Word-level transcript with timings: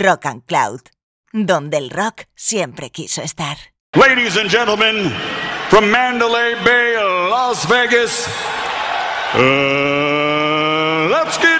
Rock 0.00 0.26
and 0.26 0.42
Cloud, 0.46 0.80
donde 1.32 1.78
el 1.78 1.90
rock 1.90 2.26
siempre 2.34 2.90
quiso 2.90 3.22
estar. 3.22 3.56
Ladies 3.94 4.38
and 4.38 4.48
gentlemen, 4.48 5.12
from 5.68 5.90
Mandalay 5.90 6.54
Bay, 6.64 6.96
Las 7.28 7.68
Vegas, 7.68 8.26
uh, 9.34 11.08
let's 11.10 11.36
get 11.38 11.51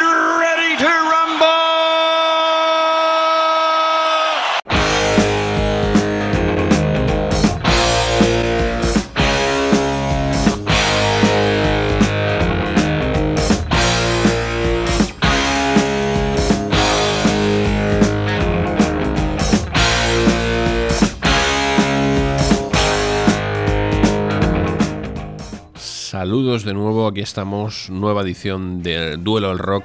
Saludos 26.33 26.65
de 26.65 26.73
nuevo, 26.73 27.07
aquí 27.07 27.21
estamos, 27.21 27.91
nueva 27.91 28.23
edición 28.23 28.83
de 28.83 29.19
Duelo 29.19 29.51
al 29.51 29.59
Rock. 29.59 29.85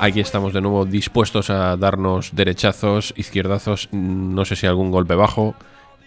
Aquí 0.00 0.20
estamos 0.20 0.52
de 0.52 0.60
nuevo 0.60 0.84
dispuestos 0.84 1.50
a 1.50 1.76
darnos 1.76 2.36
derechazos, 2.36 3.12
izquierdazos, 3.16 3.88
no 3.90 4.44
sé 4.44 4.54
si 4.54 4.68
algún 4.68 4.92
golpe 4.92 5.16
bajo, 5.16 5.56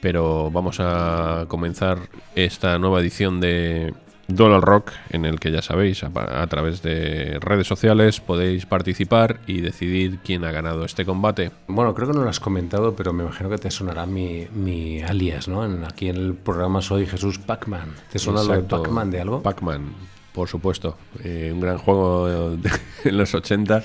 pero 0.02 0.50
vamos 0.50 0.78
a 0.80 1.44
comenzar 1.50 1.97
esta 2.36 2.80
nueva 2.80 3.02
edición 3.02 3.42
de 3.42 3.94
Al 4.27 4.61
Rock, 4.61 4.91
en 5.09 5.25
el 5.25 5.39
que 5.39 5.52
ya 5.52 5.61
sabéis, 5.61 6.03
a, 6.03 6.09
a 6.41 6.47
través 6.47 6.81
de 6.81 7.38
redes 7.41 7.67
sociales 7.67 8.19
podéis 8.21 8.66
participar 8.66 9.41
y 9.47 9.59
decidir 9.61 10.19
quién 10.23 10.43
ha 10.45 10.52
ganado 10.52 10.85
este 10.85 11.05
combate. 11.05 11.52
Bueno, 11.67 11.93
creo 11.93 12.07
que 12.07 12.13
no 12.17 12.23
lo 12.23 12.29
has 12.29 12.39
comentado, 12.39 12.95
pero 12.95 13.11
me 13.13 13.23
imagino 13.23 13.49
que 13.49 13.57
te 13.57 13.69
sonará 13.69 14.05
mi, 14.05 14.47
mi 14.53 15.01
alias, 15.01 15.47
¿no? 15.47 15.66
En- 15.66 15.83
aquí 15.83 16.07
en 16.09 16.16
el 16.16 16.33
programa 16.35 16.81
soy 16.81 17.05
Jesús 17.05 17.38
Pac-Man. 17.38 17.94
¿Te 18.11 18.17
suena 18.17 18.44
lo 18.44 18.53
de. 18.55 18.63
Pac-Man 18.63 19.11
de 19.11 19.21
algo? 19.21 19.44
Pac-Man, 19.44 19.94
por 20.33 20.47
supuesto. 20.47 20.97
Eh, 21.23 21.51
un 21.53 21.59
gran 21.59 21.77
juego 21.77 22.55
de- 22.55 22.71
en 23.03 23.17
los 23.17 23.33
80 23.35 23.83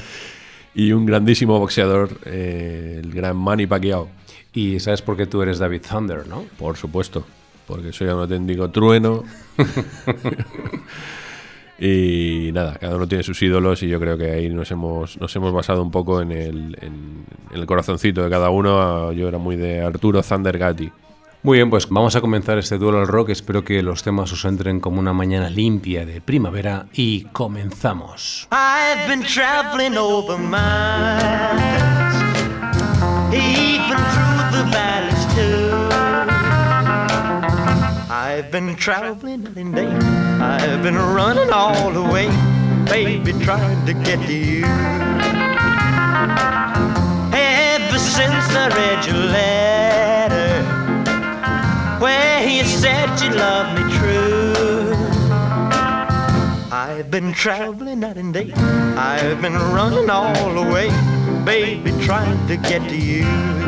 y 0.75 0.93
un 0.93 1.05
grandísimo 1.05 1.59
boxeador, 1.59 2.11
eh, 2.25 3.01
el 3.03 3.13
gran 3.13 3.37
Manny 3.37 3.67
Pacquiao, 3.67 4.09
y 4.55 4.79
sabes 4.79 5.03
por 5.03 5.17
qué 5.17 5.27
tú 5.27 5.43
eres 5.43 5.59
David 5.59 5.83
Thunder, 5.89 6.27
¿no? 6.29 6.45
por 6.59 6.77
supuesto, 6.77 7.27
porque 7.69 7.93
soy 7.93 8.09
un 8.09 8.19
auténtico 8.21 8.69
trueno. 8.71 9.23
y 11.79 12.51
nada, 12.53 12.75
cada 12.81 12.97
uno 12.97 13.07
tiene 13.07 13.23
sus 13.23 13.41
ídolos 13.41 13.83
y 13.85 13.89
yo 13.89 14.01
creo 14.01 14.19
que 14.19 14.31
ahí 14.33 14.49
nos 14.49 14.71
hemos, 14.73 15.17
nos 15.21 15.35
hemos 15.37 15.53
basado 15.53 15.81
un 15.83 15.93
poco 15.93 16.21
en 16.21 16.33
el, 16.33 16.77
en- 16.81 17.25
en 17.53 17.61
el 17.61 17.67
corazoncito 17.67 18.25
de 18.25 18.31
cada 18.31 18.51
uno. 18.51 19.13
Yo 19.13 19.29
era 19.29 19.39
muy 19.39 19.55
de 19.57 19.81
Arturo 19.83 20.21
Thunder 20.23 20.59
Gatti. 20.59 20.91
Muy 21.45 21.59
bien, 21.59 21.71
pues 21.71 21.89
vamos 21.89 22.17
a 22.17 22.21
comenzar 22.21 22.59
este 22.59 22.79
duelo 22.79 22.99
al 22.99 23.07
rock. 23.07 23.29
Espero 23.29 23.63
que 23.63 23.81
los 23.81 24.03
temas 24.03 24.33
os 24.33 24.45
entren 24.45 24.81
como 24.81 24.99
una 24.99 25.13
mañana 25.13 25.49
limpia 25.49 26.05
de 26.05 26.21
primavera 26.21 26.87
y 26.93 27.27
comenzamos. 27.27 28.49
I've 28.51 29.07
been 29.09 29.23
traveling 29.23 29.97
over 29.97 30.37
miles, 30.37 30.59
even 33.33 33.97
through 33.97 34.38
I've 38.49 38.53
been 38.53 38.77
traveling 38.77 39.47
and 39.59 39.75
day. 39.75 39.87
I've 40.41 40.83
been 40.83 40.97
running 40.97 41.53
all 41.53 41.91
the 41.91 42.03
way, 42.03 42.29
baby, 42.87 43.35
trying 43.45 43.85
to 43.85 43.93
get 43.93 44.27
to 44.27 44.33
you. 44.33 44.65
Ever 47.35 47.99
since 47.99 48.49
I 48.57 48.69
read 48.75 49.05
your 49.05 49.23
letter, 49.37 50.63
where 52.03 52.49
you 52.49 52.65
said 52.65 53.21
you 53.21 53.33
loved 53.37 53.75
me 53.79 53.83
true. 53.99 54.95
I've 56.73 57.11
been 57.11 57.35
traveling 57.35 58.01
night 58.01 58.17
and 58.17 58.33
day. 58.33 58.51
I've 58.55 59.43
been 59.43 59.57
running 59.77 60.09
all 60.09 60.55
the 60.55 60.63
way, 60.73 60.89
baby, 61.45 61.93
trying 62.03 62.49
to 62.49 62.57
get 62.57 62.89
to 62.89 62.97
you. 62.97 63.68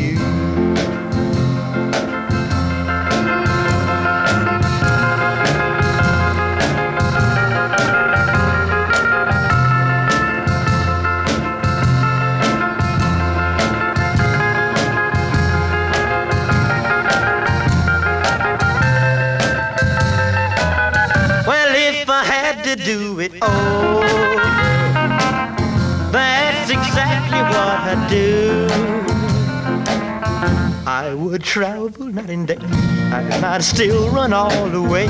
Travel 31.41 32.05
night 32.05 32.29
and 32.29 32.47
day, 32.47 32.57
and 32.61 33.45
I'd 33.45 33.63
still 33.63 34.09
run 34.09 34.33
all 34.33 34.69
the 34.69 34.81
way, 34.81 35.07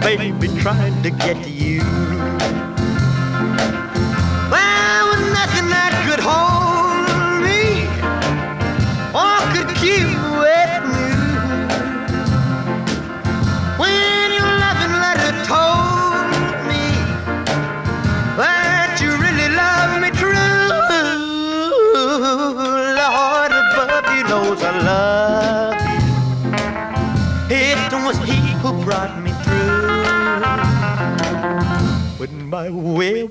baby, 0.00 0.48
trying 0.60 1.02
to 1.02 1.10
get 1.10 1.48
you. 1.48 1.57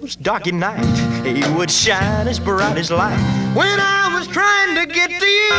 Was 0.07 0.16
dark 0.16 0.47
at 0.47 0.53
night, 0.53 0.85
He 1.25 1.44
would 1.57 1.69
shine 1.69 2.30
as 2.30 2.39
bright 2.39 2.77
as 2.77 2.89
light. 2.89 3.19
When 3.54 3.77
I 3.77 4.07
was 4.15 4.25
trying 4.27 4.74
to 4.75 4.86
get 4.86 5.09
to 5.09 5.25
you. 5.25 5.51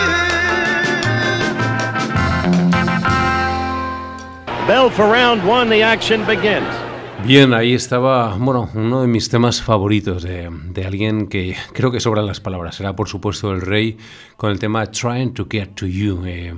Bell 4.66 4.88
for 4.90 5.06
round 5.06 5.46
one. 5.46 5.68
The 5.68 5.82
action 5.82 6.24
begins. 6.24 6.66
Bien, 7.26 7.52
ahí 7.52 7.74
estaba, 7.74 8.36
bueno, 8.38 8.70
uno 8.74 9.02
de 9.02 9.08
mis 9.08 9.28
temas 9.28 9.60
favoritos 9.60 10.22
de, 10.22 10.48
de 10.50 10.86
alguien 10.86 11.28
que 11.28 11.54
creo 11.74 11.90
que 11.90 12.00
sobran 12.00 12.26
las 12.26 12.40
palabras. 12.40 12.76
Será, 12.76 12.96
por 12.96 13.08
supuesto, 13.08 13.52
el 13.52 13.60
rey 13.60 13.98
con 14.38 14.50
el 14.50 14.58
tema 14.58 14.86
Trying 14.86 15.34
to 15.34 15.46
Get 15.50 15.74
to 15.74 15.86
You. 15.86 16.24
eh, 16.24 16.54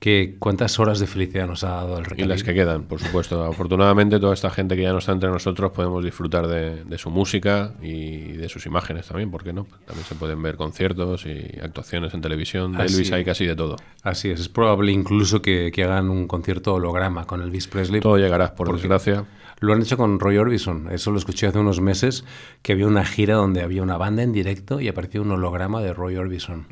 que 0.00 0.36
cuántas 0.38 0.80
horas 0.80 0.98
de 0.98 1.06
felicidad 1.06 1.46
nos 1.46 1.62
ha 1.62 1.68
dado 1.72 1.98
el 1.98 2.06
rey. 2.06 2.24
Y 2.24 2.26
las 2.26 2.42
que 2.42 2.54
quedan, 2.54 2.84
por 2.84 3.00
supuesto. 3.00 3.44
Afortunadamente, 3.44 4.18
toda 4.18 4.32
esta 4.32 4.48
gente 4.48 4.74
que 4.74 4.82
ya 4.82 4.92
no 4.92 4.98
está 4.98 5.12
entre 5.12 5.28
nosotros 5.28 5.72
podemos 5.72 6.02
disfrutar 6.02 6.46
de, 6.48 6.84
de 6.84 6.98
su 6.98 7.10
música 7.10 7.74
y 7.82 8.32
de 8.32 8.48
sus 8.48 8.64
imágenes 8.64 9.06
también, 9.08 9.30
¿por 9.30 9.44
qué 9.44 9.52
no? 9.52 9.66
También 9.84 10.06
se 10.06 10.14
pueden 10.14 10.42
ver 10.42 10.56
conciertos 10.56 11.26
y 11.26 11.60
actuaciones 11.60 12.14
en 12.14 12.22
televisión. 12.22 12.72
De 12.72 12.82
Así 12.82 12.94
Elvis 12.94 13.12
hay 13.12 13.24
casi 13.26 13.44
de 13.44 13.54
todo. 13.54 13.76
Así 14.02 14.30
es, 14.30 14.40
es 14.40 14.48
probable 14.48 14.90
incluso 14.90 15.42
que, 15.42 15.70
que 15.70 15.84
hagan 15.84 16.08
un 16.08 16.26
concierto 16.26 16.72
holograma 16.72 17.26
con 17.26 17.42
Elvis 17.42 17.68
Presley. 17.68 18.00
Todo 18.00 18.16
llegará, 18.16 18.54
por 18.54 18.72
desgracia. 18.72 19.26
lo 19.60 19.74
han 19.74 19.82
hecho 19.82 19.98
con 19.98 20.18
Roy 20.18 20.38
Orbison. 20.38 20.88
Eso 20.90 21.10
lo 21.10 21.18
escuché 21.18 21.46
hace 21.46 21.58
unos 21.58 21.82
meses, 21.82 22.24
que 22.62 22.72
había 22.72 22.86
una 22.86 23.04
gira 23.04 23.34
donde 23.34 23.60
había 23.60 23.82
una 23.82 23.98
banda 23.98 24.22
en 24.22 24.32
directo 24.32 24.80
y 24.80 24.88
apareció 24.88 25.20
un 25.20 25.32
holograma 25.32 25.82
de 25.82 25.92
Roy 25.92 26.16
Orbison. 26.16 26.66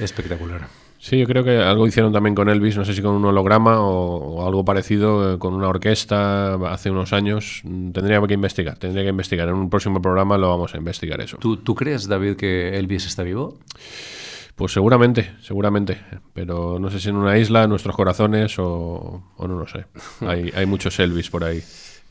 Espectacular. 0.00 0.66
Sí, 1.04 1.18
yo 1.18 1.26
creo 1.26 1.42
que 1.42 1.58
algo 1.58 1.84
hicieron 1.88 2.12
también 2.12 2.36
con 2.36 2.48
Elvis, 2.48 2.76
no 2.76 2.84
sé 2.84 2.94
si 2.94 3.02
con 3.02 3.16
un 3.16 3.24
holograma 3.24 3.80
o, 3.80 4.18
o 4.18 4.46
algo 4.46 4.64
parecido 4.64 5.34
eh, 5.34 5.38
con 5.40 5.52
una 5.52 5.66
orquesta 5.66 6.54
hace 6.72 6.92
unos 6.92 7.12
años. 7.12 7.62
Mm, 7.64 7.90
Tendría 7.90 8.20
que 8.24 8.34
investigar, 8.34 8.78
tendría 8.78 9.02
que 9.02 9.08
investigar. 9.08 9.48
En 9.48 9.56
un 9.56 9.68
próximo 9.68 10.00
programa 10.00 10.38
lo 10.38 10.48
vamos 10.48 10.72
a 10.74 10.78
investigar 10.78 11.20
eso. 11.20 11.38
¿Tú, 11.38 11.56
tú 11.56 11.74
crees, 11.74 12.06
David, 12.06 12.36
que 12.36 12.78
Elvis 12.78 13.04
está 13.06 13.24
vivo? 13.24 13.58
Pues 14.54 14.70
seguramente, 14.70 15.32
seguramente. 15.40 15.98
Pero 16.34 16.78
no 16.78 16.88
sé 16.88 17.00
si 17.00 17.08
en 17.08 17.16
una 17.16 17.36
isla, 17.36 17.64
en 17.64 17.70
nuestros 17.70 17.96
corazones 17.96 18.56
o, 18.60 19.24
o 19.36 19.48
no 19.48 19.58
lo 19.58 19.66
sé. 19.66 19.86
Hay, 20.20 20.52
hay 20.54 20.66
muchos 20.66 21.00
Elvis 21.00 21.30
por 21.30 21.42
ahí. 21.42 21.60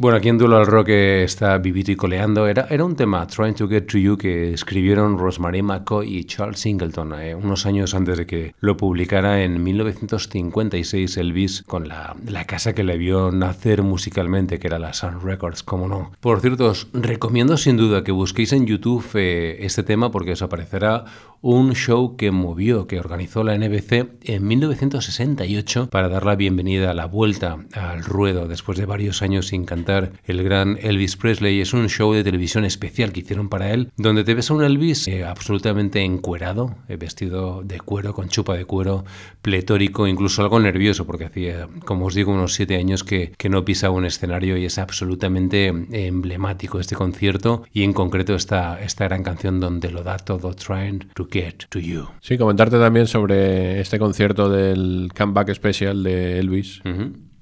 Bueno, 0.02 0.18
aquí 0.18 0.30
en 0.30 0.40
Duelo 0.40 0.58
al 0.58 0.66
Rock 0.66 0.90
eh, 0.90 1.24
está 1.24 1.56
vivito 1.60 1.92
y 1.92 1.96
coleando. 1.96 2.48
Era, 2.48 2.66
era 2.72 2.84
un 2.84 2.96
tema, 2.96 3.28
Trying 3.28 3.54
to 3.54 3.68
Get 3.68 3.86
to 3.86 4.00
You, 4.00 4.18
que 4.18 4.52
escribieron 4.52 5.20
Rosemary 5.20 5.62
McCoy 5.62 6.18
y 6.18 6.24
Charles 6.24 6.60
Singleton 6.60 7.14
eh, 7.22 7.36
unos 7.36 7.68
años 7.68 7.94
antes 7.94 8.18
de 8.18 8.26
que 8.26 8.56
lo 8.62 8.78
publicara 8.78 9.44
en 9.44 9.62
1956 9.62 11.18
Elvis 11.18 11.62
con 11.68 11.88
la, 11.88 12.16
la 12.26 12.46
casa 12.46 12.74
que 12.74 12.84
le 12.84 12.98
vio 12.98 13.32
nacer 13.32 13.84
musicalmente, 13.84 14.58
que 14.58 14.66
era 14.66 14.80
la 14.80 14.94
Sun 14.94 15.22
Records, 15.22 15.62
como 15.62 15.88
no. 15.88 16.12
Por 16.20 16.42
cierto, 16.42 16.70
os 16.70 16.88
recomiendo 16.94 17.56
sin 17.56 17.78
duda 17.78 18.04
que 18.04 18.12
busquéis 18.12 18.54
en 18.54 18.66
YouTube 18.66 19.06
eh, 19.14 19.58
este 19.60 19.84
tema 19.84 20.10
porque 20.10 20.32
os 20.32 20.42
aparecerá 20.42 21.06
un 21.42 21.74
show 21.74 22.16
que 22.18 22.32
movió, 22.32 22.88
que 22.88 23.00
organizó 23.00 23.44
la 23.44 23.58
NBC 23.58 24.10
en 24.24 24.48
1968 24.48 25.90
para 25.90 26.08
dar 26.08 26.26
la 26.26 26.36
bienvenida 26.36 26.92
a 26.92 26.94
la 26.94 27.06
vuelta 27.06 27.58
al 27.74 28.04
ruedo 28.04 28.48
después 28.48 28.78
de 28.78 28.86
varios 28.86 29.24
años 29.24 29.48
sin 29.48 29.66
cantar 29.66 29.91
el 30.26 30.44
gran 30.44 30.78
Elvis 30.82 31.18
Presley. 31.18 31.62
Es 31.62 31.74
un 31.74 31.90
show 31.90 32.14
de 32.14 32.24
televisión 32.24 32.66
especial 32.66 33.12
que 33.12 33.22
hicieron 33.22 33.50
para 33.50 33.72
él, 33.72 33.92
donde 33.98 34.24
te 34.24 34.34
ves 34.34 34.52
a 34.52 34.54
un 34.54 34.64
Elvis 34.64 35.08
eh, 35.08 35.24
absolutamente 35.24 36.02
encuerado, 36.02 36.76
eh, 36.88 36.98
vestido 36.98 37.62
de 37.64 37.80
cuero, 37.80 38.14
con 38.14 38.30
chupa 38.30 38.56
de 38.56 38.66
cuero, 38.66 39.06
pletórico, 39.42 40.08
incluso 40.08 40.42
algo 40.42 40.60
nervioso, 40.60 41.06
porque 41.06 41.26
hacía, 41.26 41.68
como 41.86 42.06
os 42.06 42.16
digo, 42.16 42.32
unos 42.32 42.54
siete 42.54 42.76
años 42.76 43.04
que, 43.04 43.34
que 43.38 43.50
no 43.50 43.66
pisaba 43.66 43.96
un 43.96 44.06
escenario 44.06 44.58
y 44.58 44.66
es 44.66 44.78
absolutamente 44.78 45.68
emblemático 45.68 46.80
este 46.80 46.96
concierto 46.96 47.64
y 47.74 47.84
en 47.84 47.94
concreto 47.94 48.36
esta, 48.36 48.82
esta 48.82 49.06
gran 49.06 49.24
canción 49.24 49.60
donde 49.60 49.92
lo 49.92 50.04
da 50.04 50.18
todo, 50.18 50.54
Trying 50.54 51.10
to 51.14 51.28
Get 51.32 51.66
to 51.70 51.80
You. 51.80 52.08
Sí, 52.22 52.38
comentarte 52.38 52.78
también 52.78 53.08
sobre 53.08 53.80
este 53.80 54.00
concierto 54.00 54.50
del 54.50 55.12
Comeback 55.16 55.54
Special 55.54 56.04
de 56.04 56.40
Elvis, 56.40 56.82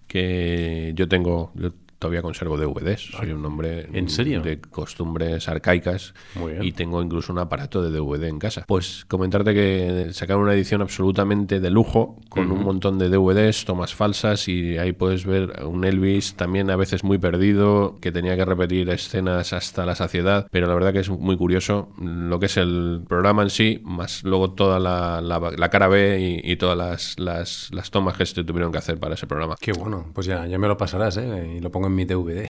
que 0.07 0.93
yo 0.95 1.07
tengo, 1.07 1.51
yo 1.55 1.71
todavía 1.99 2.21
conservo 2.21 2.57
DVDs, 2.57 3.11
soy 3.17 3.31
un 3.31 3.45
hombre 3.45 3.87
¿En 3.93 4.09
serio? 4.09 4.41
de 4.41 4.59
costumbres 4.59 5.47
arcaicas 5.49 6.13
y 6.61 6.71
tengo 6.71 7.01
incluso 7.01 7.31
un 7.33 7.39
aparato 7.39 7.83
de 7.83 7.91
DVD 7.91 8.27
en 8.27 8.39
casa. 8.39 8.63
Pues 8.67 9.05
comentarte 9.07 9.53
que 9.53 10.07
sacaron 10.13 10.43
una 10.43 10.53
edición 10.53 10.81
absolutamente 10.81 11.59
de 11.59 11.69
lujo, 11.69 12.17
con 12.29 12.51
un 12.51 12.63
montón 12.63 12.97
de 12.99 13.09
DVDs, 13.09 13.65
tomas 13.65 13.93
falsas 13.93 14.47
y 14.47 14.77
ahí 14.77 14.91
puedes 14.93 15.25
ver 15.25 15.63
un 15.65 15.83
Elvis 15.85 16.35
también 16.35 16.69
a 16.71 16.75
veces 16.75 17.03
muy 17.03 17.17
perdido, 17.17 17.97
que 18.01 18.11
tenía 18.11 18.35
que 18.35 18.45
repetir 18.45 18.89
escenas 18.89 19.53
hasta 19.53 19.85
la 19.85 19.95
saciedad, 19.95 20.47
pero 20.51 20.67
la 20.67 20.73
verdad 20.73 20.93
que 20.93 20.99
es 20.99 21.09
muy 21.09 21.37
curioso 21.37 21.89
lo 21.99 22.39
que 22.39 22.45
es 22.47 22.57
el 22.57 23.01
programa 23.07 23.43
en 23.43 23.49
sí, 23.49 23.81
más 23.83 24.23
luego 24.23 24.51
toda 24.53 24.79
la, 24.79 25.21
la- 25.21 25.39
la 25.57 25.69
cara 25.69 25.87
B 25.87 26.41
y, 26.45 26.51
y 26.51 26.55
todas 26.55 26.77
las, 26.77 27.19
las, 27.19 27.69
las 27.71 27.91
tomas 27.91 28.17
que 28.17 28.25
se 28.25 28.43
tuvieron 28.43 28.71
que 28.71 28.77
hacer 28.77 28.99
para 28.99 29.15
ese 29.15 29.27
programa. 29.27 29.55
Qué 29.59 29.73
bueno, 29.73 30.07
pues 30.13 30.27
ya, 30.27 30.45
ya 30.47 30.57
me 30.57 30.67
lo 30.67 30.77
pasarás, 30.77 31.17
¿eh? 31.17 31.55
Y 31.57 31.59
lo 31.59 31.71
pongo 31.71 31.88
en 31.89 31.95
mi 31.95 32.05
DVD. 32.05 32.47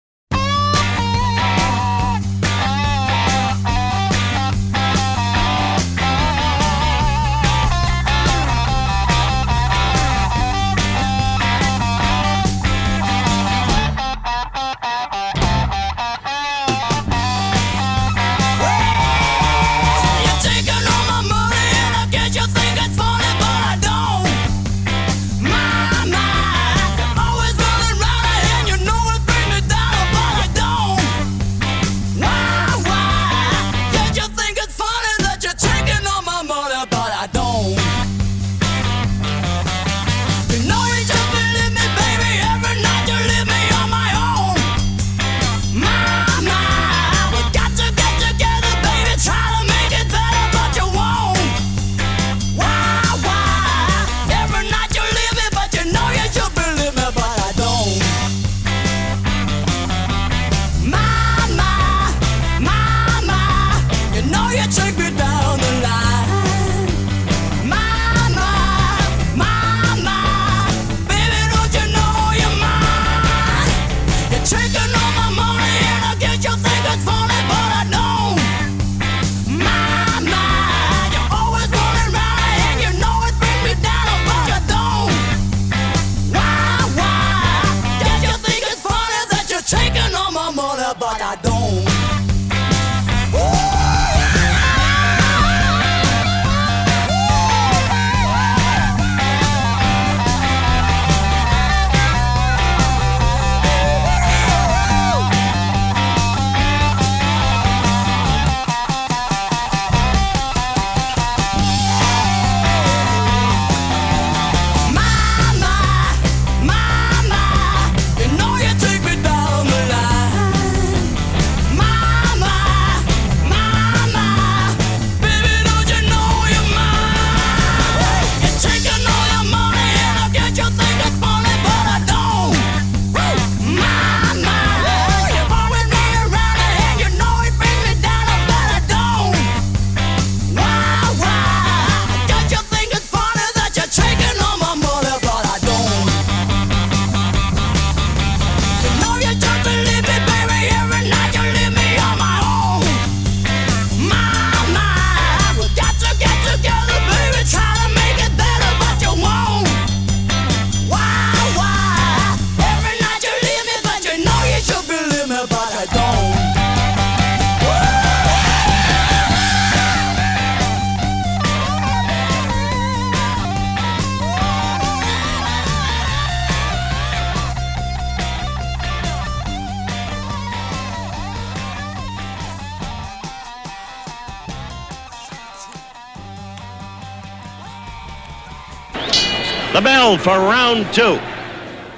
For 190.19 190.37
round 190.37 190.89
two. 190.91 191.17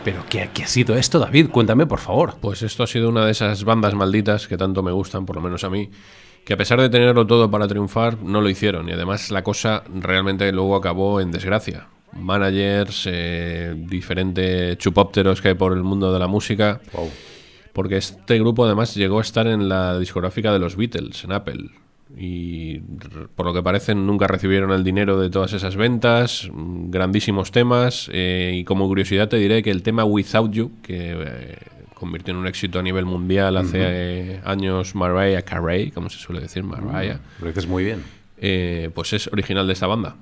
Pero 0.04 0.24
¿qué, 0.30 0.50
qué 0.54 0.64
ha 0.64 0.68
sido 0.68 0.96
esto, 0.96 1.20
David? 1.20 1.50
Cuéntame, 1.50 1.86
por 1.86 2.00
favor. 2.00 2.36
Pues 2.40 2.62
esto 2.62 2.84
ha 2.84 2.88
sido 2.88 3.10
una 3.10 3.26
de 3.26 3.32
esas 3.32 3.64
bandas 3.64 3.94
malditas 3.94 4.48
que 4.48 4.58
tanto 4.58 4.82
me 4.82 4.92
gustan, 4.92 5.26
por 5.26 5.36
lo 5.36 5.42
menos 5.42 5.64
a 5.64 5.70
mí, 5.70 5.90
que 6.46 6.54
a 6.54 6.58
pesar 6.58 6.80
de 6.80 6.90
tenerlo 6.90 7.28
todo 7.28 7.52
para 7.52 7.68
triunfar, 7.68 8.22
no 8.24 8.40
lo 8.40 8.50
hicieron. 8.50 8.88
Y 8.88 8.94
además 8.94 9.32
la 9.32 9.44
cosa 9.44 9.84
realmente 9.94 10.50
luego 10.54 10.76
acabó 10.78 11.20
en 11.20 11.32
desgracia. 11.32 11.90
Managers, 12.14 13.04
eh, 13.12 13.76
diferentes 13.76 14.78
chupópteros 14.78 15.42
que 15.42 15.50
hay 15.50 15.54
por 15.56 15.74
el 15.74 15.84
mundo 15.84 16.14
de 16.14 16.20
la 16.20 16.28
música. 16.28 16.80
Porque 17.74 17.98
este 17.98 18.40
grupo 18.40 18.66
además 18.66 18.96
llegó 18.96 19.20
a 19.20 19.24
estar 19.24 19.46
en 19.46 19.68
la 19.68 20.00
discográfica 20.00 20.54
de 20.54 20.60
los 20.60 20.76
Beatles, 20.78 21.24
en 21.26 21.34
Apple. 21.34 21.70
Y 22.20 22.80
por 23.36 23.46
lo 23.46 23.54
que 23.54 23.62
parece 23.62 23.94
nunca 23.94 24.28
recibieron 24.28 24.72
el 24.72 24.84
dinero 24.84 25.20
de 25.20 25.30
todas 25.30 25.54
esas 25.54 25.76
ventas, 25.76 26.50
grandísimos 26.54 27.52
temas. 27.52 28.10
eh, 28.12 28.54
y 28.56 28.64
como 28.64 28.88
curiosidad 28.88 29.28
te 29.30 29.38
diré 29.38 29.62
que 29.62 29.72
el 29.72 29.84
tema 29.84 30.04
Without 30.04 30.52
You, 30.52 30.72
que 30.82 31.14
eh, 31.16 31.58
convirtió 31.94 32.34
en 32.34 32.40
un 32.40 32.48
éxito 32.48 32.80
a 32.80 32.84
nivel 32.84 33.06
mundial 33.06 33.58
hace 33.58 33.78
eh, 33.82 34.42
años 34.46 34.96
Mariah 34.96 35.42
Carey, 35.44 35.92
como 35.92 36.10
se 36.10 36.18
suele 36.20 36.42
decir, 36.42 36.64
Mariah, 36.64 37.20
Lo 37.42 37.48
dices 37.48 37.68
muy 37.68 37.84
bien. 37.84 38.04
eh, 38.40 38.90
pues 38.94 39.14
es 39.14 39.28
original 39.28 39.66
de 39.68 39.74
esta 39.74 39.88
banda. 39.88 40.16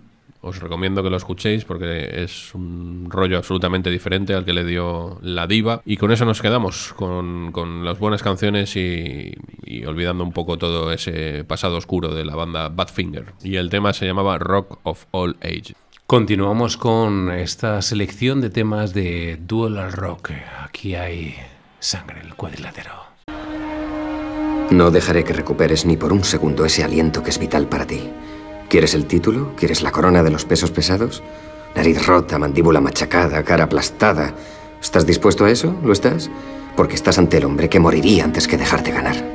Os 0.46 0.60
recomiendo 0.60 1.02
que 1.02 1.10
lo 1.10 1.18
escuchéis 1.18 1.66
porque 1.66 2.24
es 2.24 2.54
un 2.54 3.08
rollo 3.10 3.40
absolutamente 3.40 3.90
diferente 3.90 4.36
al 4.36 4.46
que 4.46 4.54
le 4.54 4.64
dio 4.64 5.18
la 5.24 5.48
diva. 5.48 5.82
Y 5.86 5.98
con 5.98 6.12
eso 6.12 6.24
nos 6.24 6.40
quedamos, 6.40 6.94
con, 6.94 7.52
con 7.52 7.84
las 7.84 7.98
buenas 7.98 8.22
canciones 8.22 8.76
y, 8.76 9.34
y 9.64 9.86
olvidando 9.86 10.24
un 10.24 10.32
poco 10.32 10.60
todo 10.60 10.92
ese 10.92 11.44
pasado 11.46 11.78
oscuro 11.78 12.14
de 12.14 12.26
la 12.26 12.36
banda 12.36 12.70
Badfinger. 12.70 13.34
Y 13.44 13.56
el 13.56 13.72
tema 13.72 13.92
se 13.94 14.06
llamaba 14.06 14.38
Rock 14.38 14.78
of 14.84 15.06
All 15.10 15.36
Age. 15.42 15.74
Continuamos 16.06 16.78
con 16.78 17.32
esta 17.32 17.82
selección 17.82 18.40
de 18.40 18.52
temas 18.52 18.94
de 18.94 19.40
Dual 19.42 19.80
al 19.80 19.94
Rock. 19.94 20.30
Aquí 20.62 20.94
hay 20.94 21.34
sangre 21.80 22.20
en 22.20 22.28
el 22.28 22.36
cuadrilátero. 22.36 22.92
No 24.70 24.92
dejaré 24.92 25.24
que 25.24 25.34
recuperes 25.34 25.88
ni 25.88 25.98
por 25.98 26.14
un 26.14 26.24
segundo 26.24 26.66
ese 26.66 26.84
aliento 26.84 27.24
que 27.24 27.32
es 27.32 27.40
vital 27.40 27.68
para 27.68 27.88
ti. 27.88 28.12
¿Quieres 28.76 28.94
el 28.94 29.06
título? 29.06 29.54
¿Quieres 29.56 29.82
la 29.84 29.92
corona 29.94 30.22
de 30.22 30.32
los 30.32 30.44
pesos 30.44 30.70
pesados? 30.70 31.24
Nariz 31.78 32.06
rota, 32.06 32.38
mandíbula 32.38 32.82
machacada, 32.82 33.42
cara 33.42 33.64
aplastada. 33.64 34.34
¿Estás 34.82 35.06
dispuesto 35.06 35.46
a 35.46 35.50
eso? 35.50 35.74
¿Lo 35.82 35.94
estás? 35.94 36.30
Porque 36.76 36.96
estás 36.96 37.18
ante 37.18 37.38
el 37.38 37.46
hombre 37.46 37.70
que 37.70 37.80
moriría 37.80 38.26
antes 38.26 38.50
que 38.50 38.58
dejarte 38.58 38.92
ganar. 38.92 39.35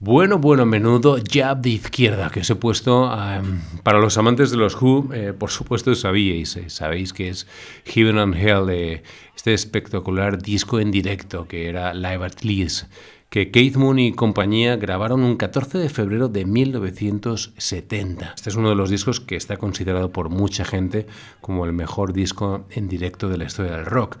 Bueno, 0.00 0.38
bueno, 0.38 0.64
menudo 0.64 1.18
jab 1.28 1.60
de 1.60 1.70
izquierda 1.70 2.30
que 2.30 2.40
os 2.40 2.50
he 2.50 2.54
puesto. 2.54 3.10
em, 3.12 3.60
para 3.82 3.98
los 3.98 4.16
amantes 4.16 4.52
de 4.52 4.56
los 4.56 4.80
Who, 4.80 5.12
eh, 5.12 5.32
por 5.32 5.50
supuesto 5.50 5.92
sabíais, 5.96 6.56
eh, 6.56 6.70
sabéis 6.70 7.12
que 7.12 7.28
es 7.30 7.48
Heaven 7.84 8.18
and 8.18 8.36
Hell, 8.36 8.70
eh, 8.70 9.02
este 9.34 9.54
espectacular 9.54 10.40
disco 10.40 10.78
en 10.78 10.92
directo 10.92 11.48
que 11.48 11.68
era 11.68 11.94
Live 11.94 12.24
at 12.24 12.42
Leeds, 12.42 12.86
que 13.28 13.50
Keith 13.50 13.76
Moon 13.76 13.98
y 13.98 14.12
compañía 14.12 14.76
grabaron 14.76 15.22
un 15.22 15.36
14 15.36 15.78
de 15.78 15.88
febrero 15.88 16.28
de 16.28 16.46
1970. 16.46 18.34
Este 18.36 18.50
es 18.50 18.56
uno 18.56 18.70
de 18.70 18.76
los 18.76 18.88
discos 18.88 19.20
que 19.20 19.36
está 19.36 19.56
considerado 19.56 20.12
por 20.12 20.30
mucha 20.30 20.64
gente 20.64 21.06
como 21.40 21.66
el 21.66 21.72
mejor 21.72 22.12
disco 22.12 22.66
en 22.70 22.88
directo 22.88 23.28
de 23.28 23.36
la 23.36 23.44
historia 23.44 23.72
del 23.72 23.84
rock. 23.84 24.16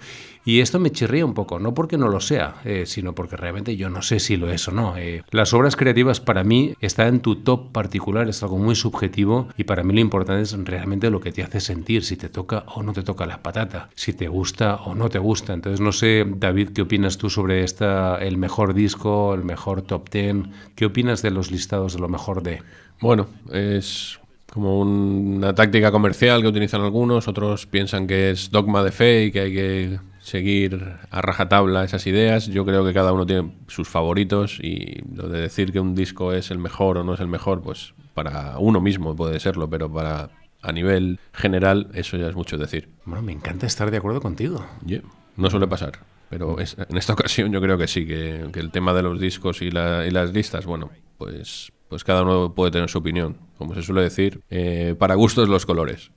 Y 0.48 0.62
esto 0.62 0.80
me 0.80 0.90
chirría 0.90 1.26
un 1.26 1.34
poco, 1.34 1.58
no 1.58 1.74
porque 1.74 1.98
no 1.98 2.08
lo 2.08 2.22
sea, 2.22 2.54
eh, 2.64 2.84
sino 2.86 3.14
porque 3.14 3.36
realmente 3.36 3.76
yo 3.76 3.90
no 3.90 4.00
sé 4.00 4.18
si 4.18 4.38
lo 4.38 4.50
es 4.50 4.66
o 4.66 4.72
no. 4.72 4.96
Eh, 4.96 5.22
las 5.30 5.52
obras 5.52 5.76
creativas 5.76 6.20
para 6.20 6.42
mí 6.42 6.72
está 6.80 7.06
en 7.06 7.20
tu 7.20 7.36
top 7.36 7.70
particular, 7.70 8.30
es 8.30 8.42
algo 8.42 8.56
muy 8.56 8.74
subjetivo 8.74 9.48
y 9.58 9.64
para 9.64 9.82
mí 9.82 9.92
lo 9.92 10.00
importante 10.00 10.40
es 10.40 10.56
realmente 10.64 11.10
lo 11.10 11.20
que 11.20 11.32
te 11.32 11.42
hace 11.42 11.60
sentir, 11.60 12.02
si 12.02 12.16
te 12.16 12.30
toca 12.30 12.64
o 12.74 12.82
no 12.82 12.94
te 12.94 13.02
toca 13.02 13.26
la 13.26 13.42
patata, 13.42 13.90
si 13.94 14.14
te 14.14 14.28
gusta 14.28 14.76
o 14.76 14.94
no 14.94 15.10
te 15.10 15.18
gusta. 15.18 15.52
Entonces 15.52 15.82
no 15.82 15.92
sé, 15.92 16.24
David, 16.26 16.70
¿qué 16.70 16.80
opinas 16.80 17.18
tú 17.18 17.28
sobre 17.28 17.62
esta, 17.62 18.16
el 18.16 18.38
mejor 18.38 18.72
disco, 18.72 19.34
el 19.34 19.44
mejor 19.44 19.82
top 19.82 20.08
ten? 20.08 20.52
¿Qué 20.74 20.86
opinas 20.86 21.20
de 21.20 21.30
los 21.30 21.50
listados 21.50 21.92
de 21.92 21.98
lo 21.98 22.08
mejor 22.08 22.42
de? 22.42 22.62
Bueno, 23.02 23.26
es 23.52 24.18
como 24.50 24.80
una 24.80 25.54
táctica 25.54 25.92
comercial 25.92 26.40
que 26.40 26.48
utilizan 26.48 26.80
algunos, 26.80 27.28
otros 27.28 27.66
piensan 27.66 28.06
que 28.06 28.30
es 28.30 28.50
dogma 28.50 28.82
de 28.82 28.92
fe 28.92 29.24
y 29.24 29.30
que 29.30 29.40
hay 29.40 29.52
que 29.52 29.98
seguir 30.28 30.96
a 31.10 31.20
rajatabla 31.20 31.84
esas 31.84 32.06
ideas. 32.06 32.46
Yo 32.46 32.64
creo 32.64 32.84
que 32.84 32.92
cada 32.94 33.12
uno 33.12 33.26
tiene 33.26 33.52
sus 33.66 33.88
favoritos 33.88 34.58
y 34.62 35.02
lo 35.14 35.28
de 35.28 35.40
decir 35.40 35.72
que 35.72 35.80
un 35.80 35.94
disco 35.94 36.32
es 36.32 36.50
el 36.50 36.58
mejor 36.58 36.98
o 36.98 37.04
no 37.04 37.14
es 37.14 37.20
el 37.20 37.28
mejor, 37.28 37.62
pues 37.62 37.94
para 38.14 38.58
uno 38.58 38.80
mismo 38.80 39.14
puede 39.16 39.40
serlo, 39.40 39.68
pero 39.68 39.92
para 39.92 40.30
a 40.62 40.72
nivel 40.72 41.18
general 41.32 41.88
eso 41.94 42.16
ya 42.16 42.28
es 42.28 42.34
mucho 42.34 42.58
decir. 42.58 42.88
Bueno, 43.04 43.22
me 43.22 43.32
encanta 43.32 43.66
estar 43.66 43.90
de 43.90 43.96
acuerdo 43.96 44.20
contigo. 44.20 44.66
Yeah, 44.84 45.02
No 45.36 45.50
suele 45.50 45.66
pasar, 45.68 45.92
pero 46.28 46.58
es- 46.60 46.76
en 46.78 46.96
esta 46.96 47.12
ocasión 47.18 47.52
yo 47.52 47.60
creo 47.60 47.78
que 47.78 47.86
sí, 47.88 48.06
que, 48.06 48.48
que 48.52 48.60
el 48.60 48.70
tema 48.70 48.92
de 48.92 49.02
los 49.02 49.20
discos 49.20 49.62
y, 49.62 49.70
la- 49.70 50.04
y 50.06 50.10
las 50.10 50.32
listas, 50.32 50.66
bueno, 50.66 50.90
pues, 51.16 51.72
pues 51.88 52.04
cada 52.04 52.22
uno 52.22 52.54
puede 52.54 52.70
tener 52.72 52.90
su 52.90 52.98
opinión. 52.98 53.36
Como 53.56 53.74
se 53.74 53.82
suele 53.82 54.02
decir, 54.02 54.40
eh, 54.50 54.94
para 54.98 55.14
gustos 55.14 55.48
los 55.48 55.64
colores. 55.64 56.10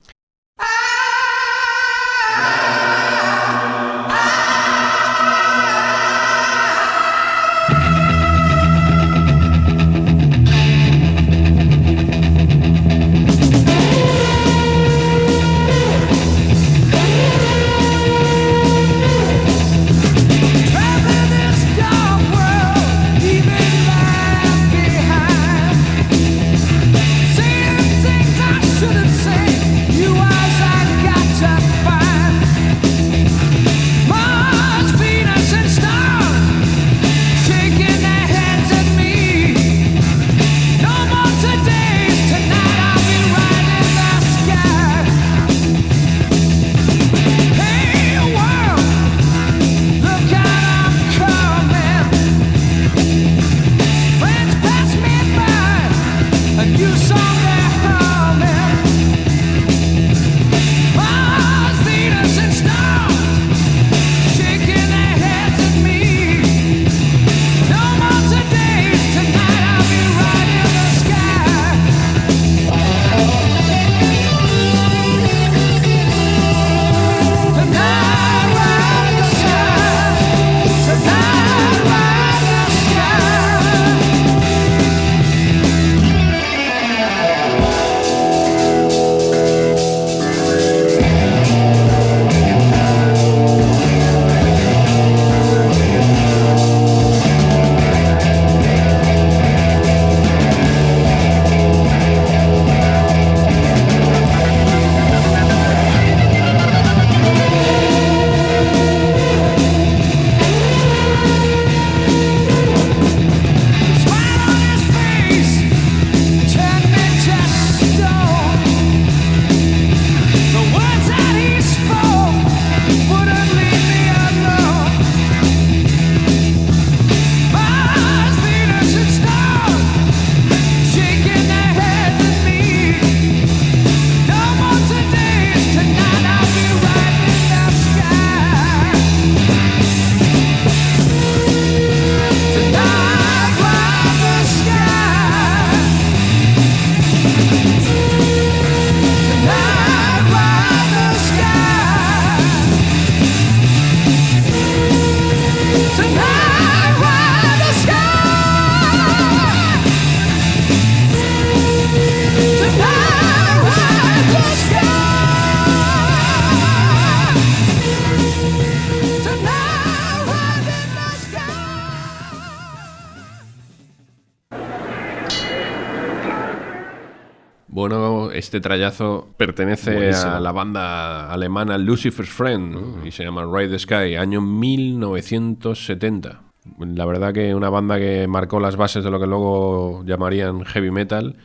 Este 178.52 178.60
trayazo 178.60 179.28
pertenece 179.38 179.94
Buenísimo. 179.94 180.32
a 180.32 180.40
la 180.40 180.52
banda 180.52 181.32
alemana 181.32 181.78
Lucifer's 181.78 182.28
Friend 182.28 183.02
y 183.02 183.10
se 183.10 183.24
llama 183.24 183.46
Ride 183.50 183.70
the 183.70 183.78
Sky, 183.78 184.16
año 184.16 184.42
1970. 184.42 186.42
La 186.78 187.06
verdad 187.06 187.32
que 187.32 187.54
una 187.54 187.70
banda 187.70 187.98
que 187.98 188.26
marcó 188.28 188.60
las 188.60 188.76
bases 188.76 189.04
de 189.04 189.10
lo 189.10 189.18
que 189.18 189.26
luego 189.26 190.04
llamarían 190.04 190.66
heavy 190.66 190.90
metal 190.90 191.36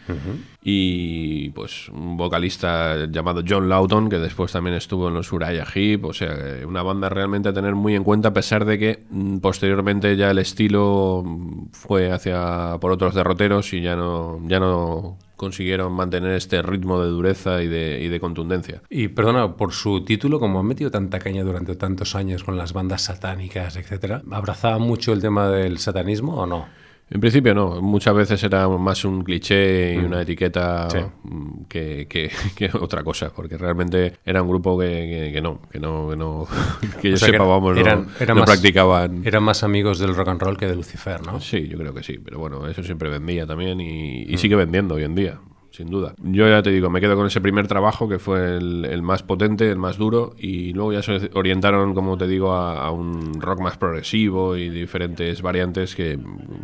y 0.61 1.49
pues 1.51 1.87
un 1.87 2.17
vocalista 2.17 3.05
llamado 3.05 3.41
John 3.47 3.69
Lawton 3.69 4.09
que 4.09 4.17
después 4.17 4.51
también 4.51 4.75
estuvo 4.75 5.07
en 5.07 5.13
los 5.13 5.31
Uriah 5.31 5.65
Heep, 5.73 6.03
o 6.03 6.11
sea, 6.11 6.35
que 6.35 6.65
una 6.65 6.83
banda 6.83 7.07
realmente 7.07 7.47
a 7.47 7.53
tener 7.53 7.73
muy 7.73 7.95
en 7.95 8.03
cuenta 8.03 8.27
a 8.27 8.33
pesar 8.33 8.65
de 8.65 8.77
que 8.77 9.05
mm, 9.09 9.37
posteriormente 9.37 10.17
ya 10.17 10.29
el 10.29 10.39
estilo 10.39 11.23
fue 11.71 12.11
hacia 12.11 12.77
por 12.81 12.91
otros 12.91 13.15
derroteros 13.15 13.73
y 13.73 13.79
ya 13.81 13.95
no 13.95 14.41
ya 14.45 14.59
no 14.59 15.17
consiguieron 15.37 15.93
mantener 15.93 16.31
este 16.31 16.61
ritmo 16.61 17.01
de 17.01 17.07
dureza 17.07 17.61
y 17.61 17.67
de, 17.67 18.01
y 18.01 18.09
de 18.09 18.19
contundencia. 18.19 18.81
Y 18.89 19.07
perdona, 19.07 19.55
por 19.55 19.71
su 19.71 20.03
título, 20.03 20.39
como 20.39 20.59
han 20.59 20.65
metido 20.65 20.91
tanta 20.91 21.19
caña 21.19 21.43
durante 21.43 21.75
tantos 21.75 22.15
años 22.15 22.43
con 22.43 22.57
las 22.57 22.73
bandas 22.73 23.03
satánicas, 23.03 23.77
etcétera, 23.77 24.23
¿abrazaba 24.31 24.79
mucho 24.79 25.13
el 25.13 25.21
tema 25.21 25.47
del 25.47 25.77
satanismo 25.77 26.35
o 26.35 26.45
no? 26.45 26.67
En 27.09 27.21
principio 27.21 27.55
no, 27.55 27.81
muchas 27.81 28.13
veces 28.13 28.43
era 28.43 28.67
más 28.67 29.05
un 29.05 29.23
cliché 29.23 29.93
y 29.95 29.97
una 29.97 30.21
etiqueta 30.23 30.89
Sí. 30.89 30.97
mm, 31.23 31.63
que, 31.69 32.05
que- 32.09 32.29
que 32.55 32.69
otra 32.77 33.01
cosa, 33.03 33.31
porque 33.33 33.57
realmente 33.57 34.13
era 34.25 34.41
un 34.41 34.49
grupo 34.49 34.77
que, 34.77 35.39
no, 35.41 35.61
que 35.71 35.79
no, 35.79 36.09
que 36.09 36.17
no, 36.17 36.45
que 37.01 37.09
yo 37.09 37.15
O 37.15 37.17
sea, 37.17 37.27
que 37.27 37.31
sepa, 37.33 37.45
vamos, 37.45 37.75
no- 37.75 37.81
eran- 37.81 38.07
eran 38.19 38.35
no 38.35 38.41
más- 38.41 38.49
practicaban. 38.49 39.21
Eran 39.25 39.43
más 39.43 39.63
amigos 39.63 39.99
del 39.99 40.13
rock 40.15 40.27
and 40.27 40.41
roll 40.41 40.57
que 40.57 40.67
de 40.67 40.75
Lucifer, 40.75 41.25
¿no? 41.25 41.39
Sí, 41.39 41.67
yo 41.69 41.77
creo 41.77 41.93
que 41.93 42.03
sí, 42.03 42.17
pero 42.23 42.39
bueno, 42.39 42.67
eso 42.67 42.83
siempre 42.83 43.09
vendía 43.09 43.45
también 43.47 43.79
y, 43.79 44.23
y 44.23 44.37
sigue 44.37 44.55
vendiendo 44.57 44.95
hoy 44.95 45.03
en 45.05 45.15
día, 45.15 45.39
sin 45.77 45.89
duda. 45.89 46.13
Yo 46.23 46.49
ya 46.49 46.61
te 46.63 46.71
digo, 46.71 46.89
me 46.89 46.99
quedo 46.99 47.15
con 47.15 47.27
ese 47.27 47.39
primer 47.39 47.67
trabajo 47.67 48.09
que 48.09 48.17
fue 48.19 48.57
el, 48.57 48.83
el 48.85 49.01
más 49.03 49.21
potente, 49.23 49.69
el 49.69 49.77
más 49.77 49.97
duro, 49.97 50.35
y 50.37 50.73
luego 50.73 50.91
ya 50.93 51.03
se 51.03 51.29
orientaron, 51.35 51.93
como 51.93 52.17
te 52.17 52.27
digo, 52.27 52.51
a, 52.53 52.83
a 52.85 52.91
un 52.91 53.39
rock 53.39 53.59
más 53.61 53.77
progresivo 53.77 54.57
y 54.57 54.69
diferentes 54.69 55.41
variantes 55.41 55.95
que 55.95 56.17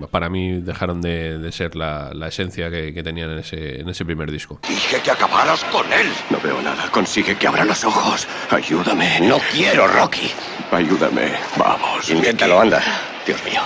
para 0.10 0.30
mí 0.30 0.60
dejaron 0.62 1.00
de, 1.02 1.38
de 1.38 1.52
ser 1.52 1.76
la, 1.76 2.12
la 2.14 2.28
esencia 2.28 2.70
que, 2.72 2.94
que 2.94 3.04
tenían 3.04 3.30
en 3.32 3.38
ese, 3.40 3.80
en 3.82 3.88
ese 3.90 4.04
primer 4.04 4.32
disco. 4.32 4.60
Dije 4.68 4.98
que 5.04 5.12
acabaras 5.12 5.64
con 5.66 5.86
él. 5.94 6.08
No 6.32 6.40
veo 6.44 6.62
nada. 6.62 6.90
Consigue 6.92 7.36
que 7.36 7.48
abra 7.48 7.64
los 7.66 7.84
ojos. 7.86 8.28
Ayúdame. 8.50 9.20
No 9.22 9.38
quiero, 9.52 9.88
Rocky. 9.88 10.32
Ayúdame. 10.72 11.32
Vamos. 11.58 12.10
Inténtalo, 12.10 12.60
anda. 12.60 12.82
Dios 13.28 13.44
mío. 13.46 13.62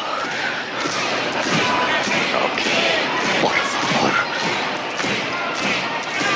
Rocky, 2.34 2.70
por 3.42 3.52
favor. 3.52 4.14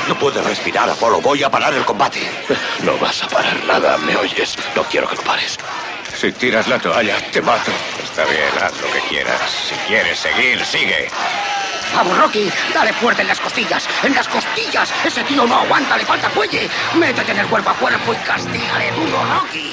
No 0.08 0.11
puedes 0.22 0.44
respirar, 0.46 0.88
Apolo. 0.88 1.20
Voy 1.20 1.42
a 1.42 1.50
parar 1.50 1.74
el 1.74 1.84
combate. 1.84 2.20
No 2.84 2.96
vas 2.98 3.24
a 3.24 3.28
parar 3.28 3.56
nada, 3.64 3.98
¿me 3.98 4.14
oyes? 4.14 4.56
No 4.76 4.84
quiero 4.84 5.08
que 5.08 5.16
lo 5.16 5.22
pares. 5.22 5.58
Si 6.14 6.30
tiras 6.30 6.68
la 6.68 6.78
toalla, 6.78 7.16
te 7.32 7.42
mato. 7.42 7.72
Está 8.04 8.24
bien, 8.26 8.52
haz 8.62 8.72
lo 8.80 8.88
que 8.92 9.00
quieras. 9.08 9.50
Si 9.68 9.74
quieres 9.88 10.16
seguir, 10.20 10.64
sigue. 10.64 11.08
Vamos, 11.96 12.16
Rocky, 12.16 12.48
dale 12.72 12.92
fuerte 12.92 13.22
en 13.22 13.28
las 13.28 13.40
costillas, 13.40 13.88
en 14.04 14.14
las 14.14 14.28
costillas. 14.28 14.92
Ese 15.04 15.24
tío 15.24 15.44
no 15.44 15.56
aguanta, 15.56 15.96
le 15.96 16.04
falta 16.04 16.30
fuelle. 16.30 16.70
Métete 16.94 17.32
en 17.32 17.40
el 17.40 17.46
cuerpo 17.48 17.70
a 17.70 17.74
cuerpo 17.74 18.12
y 18.12 18.16
castígale 18.18 18.92
duro, 18.92 19.24
Rocky. 19.24 19.72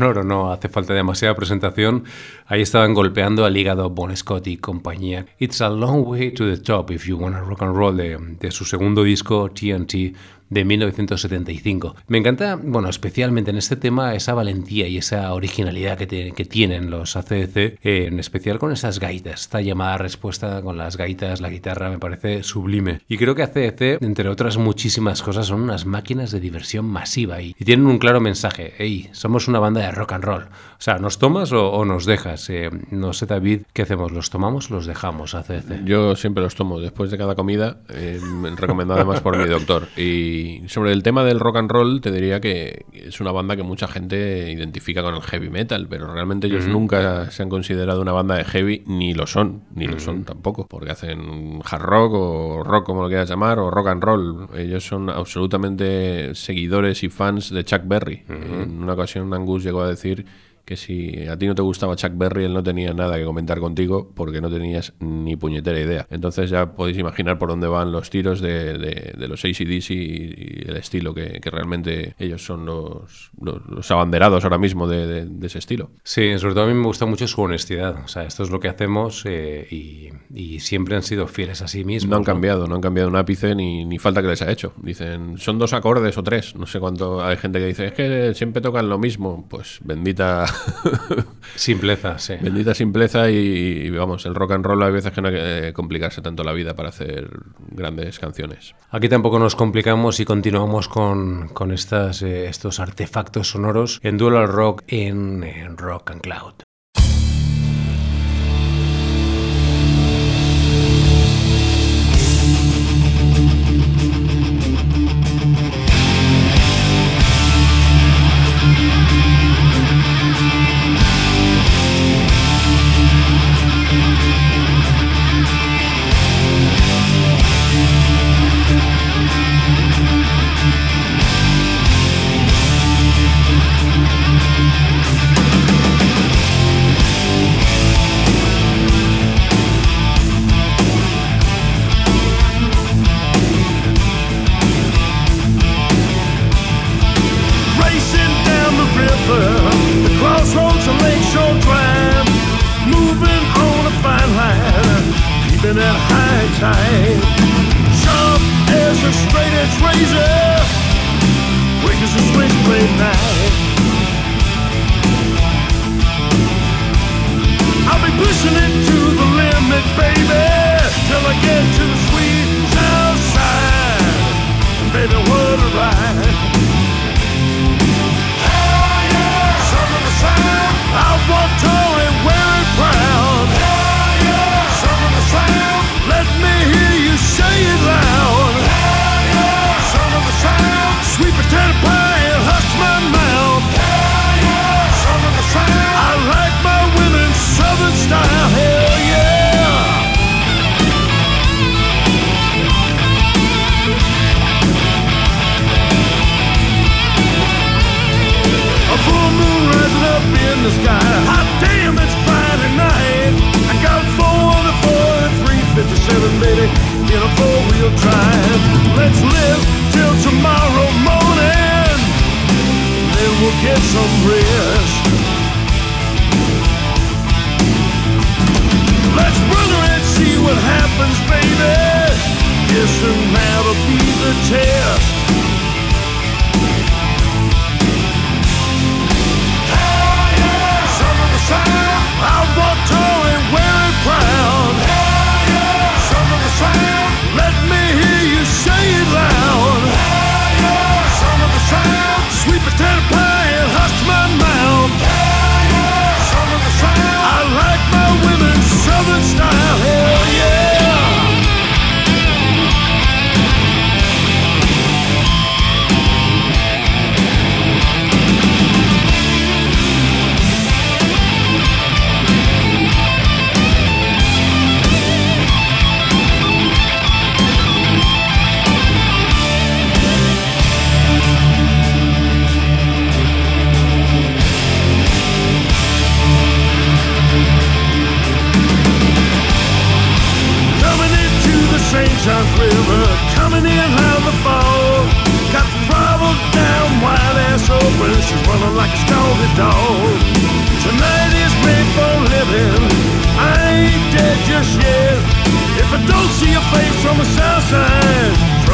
No, 0.00 0.12
no, 0.12 0.24
no 0.24 0.52
hace 0.52 0.68
falta 0.68 0.94
demasiada 0.94 1.36
presentación. 1.36 2.02
Ahí 2.46 2.62
estaban 2.62 2.92
golpeando 2.92 3.44
al 3.44 3.56
hígado 3.56 3.88
Bon 3.88 4.16
Scott 4.16 4.48
y 4.48 4.56
compañía. 4.56 5.26
It's 5.38 5.60
a 5.60 5.68
long 5.68 6.04
way 6.08 6.32
to 6.32 6.44
the 6.44 6.60
top 6.60 6.90
if 6.90 7.06
you 7.06 7.16
wanna 7.16 7.40
rock 7.40 7.62
and 7.62 7.76
roll 7.76 7.96
de, 7.96 8.18
de 8.18 8.50
su 8.50 8.64
segundo 8.64 9.04
disco 9.04 9.48
TNT 9.48 10.16
de 10.50 10.64
1975. 10.64 11.96
Me 12.08 12.18
encanta, 12.18 12.58
bueno, 12.62 12.88
especialmente 12.88 13.50
en 13.50 13.56
este 13.56 13.76
tema, 13.76 14.14
esa 14.14 14.34
valentía 14.34 14.88
y 14.88 14.98
esa 14.98 15.32
originalidad 15.32 15.96
que, 15.96 16.30
tienen 16.50 16.90
los 16.90 17.16
ACDC, 17.16 17.56
eh, 17.56 18.06
en 18.06 18.18
especial 18.18 18.58
con 18.58 18.72
esas 18.72 18.98
gaitas. 18.98 19.42
Esta 19.42 19.60
llamada 19.60 19.98
respuesta 19.98 20.60
con 20.62 20.76
las 20.76 20.96
gaitas, 20.96 21.40
la 21.40 21.48
guitarra, 21.48 21.90
me 21.90 21.98
parece 21.98 22.42
sublime. 22.42 23.00
Y 23.08 23.16
creo 23.16 23.34
que 23.34 23.44
ACDC, 23.44 24.02
entre 24.02 24.28
otras 24.28 24.56
muchísimas 24.56 25.22
cosas, 25.22 25.46
son 25.46 25.60
unas 25.60 25.86
máquinas 25.86 26.32
de 26.32 26.40
diversión 26.40 26.86
masiva 26.86 27.40
y, 27.40 27.54
tienen 27.54 27.86
un 27.86 27.98
claro 27.98 28.20
mensaje. 28.20 28.74
Hey, 28.78 29.08
somos 29.12 29.46
una 29.46 29.60
banda 29.60 29.80
de 29.80 29.92
rock 29.92 30.12
and 30.12 30.24
roll. 30.24 30.42
O 30.42 30.82
sea, 30.82 30.98
¿nos 30.98 31.18
tomas 31.18 31.52
o, 31.52 31.70
o 31.70 31.84
nos 31.84 32.04
dejas? 32.06 32.50
Eh, 32.50 32.70
no 32.90 33.12
sé, 33.12 33.26
David, 33.26 33.62
¿qué 33.72 33.82
hacemos? 33.82 34.10
¿Los 34.10 34.30
tomamos 34.30 34.70
o 34.70 34.74
los 34.74 34.86
dejamos, 34.86 35.34
ACDC? 35.34 35.84
Yo 35.84 36.16
siempre 36.16 36.42
los 36.42 36.56
tomo 36.56 36.80
después 36.80 37.10
de 37.12 37.18
cada 37.18 37.36
comida, 37.36 37.76
eh, 37.90 38.20
recomendado 38.56 38.98
además 39.00 39.20
por 39.20 39.38
mi 39.38 39.48
doctor. 39.48 39.86
Y 39.96 40.39
sobre 40.66 40.92
el 40.92 41.02
tema 41.02 41.24
del 41.24 41.40
rock 41.40 41.56
and 41.56 41.70
roll, 41.70 42.00
te 42.00 42.10
diría 42.10 42.40
que 42.40 42.84
es 42.92 43.20
una 43.20 43.32
banda 43.32 43.56
que 43.56 43.62
mucha 43.62 43.88
gente 43.88 44.50
identifica 44.52 45.02
con 45.02 45.14
el 45.14 45.22
heavy 45.22 45.50
metal, 45.50 45.86
pero 45.88 46.12
realmente 46.12 46.46
ellos 46.46 46.66
nunca 46.66 47.30
se 47.30 47.42
han 47.42 47.48
considerado 47.48 48.00
una 48.00 48.12
banda 48.12 48.36
de 48.36 48.44
heavy, 48.44 48.82
ni 48.86 49.14
lo 49.14 49.26
son, 49.26 49.62
ni 49.74 49.86
lo 49.86 49.98
son 49.98 50.24
tampoco, 50.24 50.66
porque 50.66 50.90
hacen 50.90 51.60
hard 51.64 51.82
rock 51.82 52.12
o 52.14 52.62
rock 52.64 52.86
como 52.86 53.02
lo 53.02 53.08
quieras 53.08 53.28
llamar, 53.28 53.58
o 53.58 53.70
rock 53.70 53.88
and 53.88 54.02
roll. 54.02 54.48
Ellos 54.56 54.84
son 54.84 55.10
absolutamente 55.10 56.34
seguidores 56.34 57.02
y 57.02 57.08
fans 57.08 57.50
de 57.50 57.64
Chuck 57.64 57.82
Berry. 57.84 58.24
En 58.28 58.82
una 58.82 58.94
ocasión 58.94 59.32
Angus 59.34 59.64
llegó 59.64 59.82
a 59.82 59.88
decir 59.88 60.26
que 60.70 60.76
si 60.76 61.26
a 61.26 61.36
ti 61.36 61.48
no 61.48 61.56
te 61.56 61.62
gustaba 61.62 61.96
Chuck 61.96 62.12
Berry, 62.14 62.44
él 62.44 62.54
no 62.54 62.62
tenía 62.62 62.94
nada 62.94 63.16
que 63.18 63.24
comentar 63.24 63.58
contigo 63.58 64.12
porque 64.14 64.40
no 64.40 64.48
tenías 64.48 64.92
ni 65.00 65.34
puñetera 65.34 65.80
idea. 65.80 66.06
Entonces 66.10 66.48
ya 66.48 66.76
podéis 66.76 66.96
imaginar 66.96 67.38
por 67.38 67.48
dónde 67.48 67.66
van 67.66 67.90
los 67.90 68.08
tiros 68.08 68.40
de, 68.40 68.78
de- 68.78 69.14
de 69.18 69.26
los 69.28 69.44
ACDC 69.44 69.90
y, 69.90 69.94
y 69.94 70.64
el 70.68 70.76
estilo, 70.76 71.12
que, 71.12 71.40
que 71.40 71.50
realmente 71.50 72.14
ellos 72.20 72.44
son 72.44 72.66
los, 72.66 73.32
los, 73.40 73.66
los 73.66 73.90
abanderados 73.90 74.44
ahora 74.44 74.58
mismo 74.58 74.86
de, 74.86 75.08
de- 75.08 75.26
de 75.26 75.46
ese 75.48 75.58
estilo. 75.58 75.90
Sí, 76.04 76.38
sobre 76.38 76.54
todo 76.54 76.62
a 76.62 76.68
mí 76.68 76.74
me 76.74 76.86
gusta 76.86 77.04
mucho 77.04 77.26
su 77.26 77.40
honestidad. 77.42 78.04
O 78.04 78.06
sea, 78.06 78.22
esto 78.22 78.44
es 78.44 78.50
lo 78.50 78.60
que 78.60 78.68
hacemos 78.68 79.24
eh, 79.26 79.66
y, 79.72 80.10
y 80.32 80.60
siempre 80.60 80.94
han 80.94 81.02
sido 81.02 81.26
fieles 81.26 81.62
a 81.62 81.66
sí 81.66 81.82
mismos. 81.84 82.10
No 82.12 82.16
han 82.18 82.22
cambiado, 82.24 82.68
no 82.68 82.76
han 82.76 82.80
cambiado 82.80 83.08
un 83.08 83.16
ápice 83.16 83.56
ni, 83.56 83.84
ni 83.84 83.98
falta 83.98 84.22
que 84.22 84.28
les 84.28 84.40
ha 84.42 84.52
hecho. 84.52 84.72
Dicen, 84.80 85.36
son 85.36 85.58
dos 85.58 85.72
acordes 85.72 86.16
o 86.16 86.22
tres. 86.22 86.54
No 86.54 86.66
sé 86.66 86.78
cuánto. 86.78 87.24
Hay 87.24 87.36
gente 87.38 87.58
que 87.58 87.66
dice, 87.66 87.86
es 87.86 87.92
que 87.92 88.34
siempre 88.34 88.62
tocan 88.62 88.88
lo 88.88 89.00
mismo. 89.00 89.46
Pues 89.50 89.80
bendita. 89.82 90.44
Simpleza, 91.54 92.18
sí. 92.18 92.34
Bendita 92.40 92.74
simpleza 92.74 93.30
y, 93.30 93.36
y, 93.36 93.90
vamos, 93.90 94.26
el 94.26 94.34
rock 94.34 94.52
and 94.52 94.64
roll 94.64 94.82
hay 94.82 94.92
veces 94.92 95.12
que 95.12 95.20
no 95.20 95.28
hay 95.28 95.34
que 95.34 95.68
eh, 95.68 95.72
complicarse 95.72 96.22
tanto 96.22 96.44
la 96.44 96.52
vida 96.52 96.74
para 96.74 96.88
hacer 96.88 97.28
grandes 97.70 98.18
canciones. 98.18 98.74
Aquí 98.90 99.08
tampoco 99.08 99.38
nos 99.38 99.56
complicamos 99.56 100.20
y 100.20 100.24
continuamos 100.24 100.88
con, 100.88 101.48
con 101.48 101.72
estas, 101.72 102.22
eh, 102.22 102.48
estos 102.48 102.80
artefactos 102.80 103.50
sonoros 103.50 104.00
en 104.02 104.18
Dual 104.18 104.48
Rock 104.48 104.82
en, 104.88 105.42
en 105.44 105.76
Rock 105.76 106.10
and 106.12 106.20
Cloud. 106.20 106.69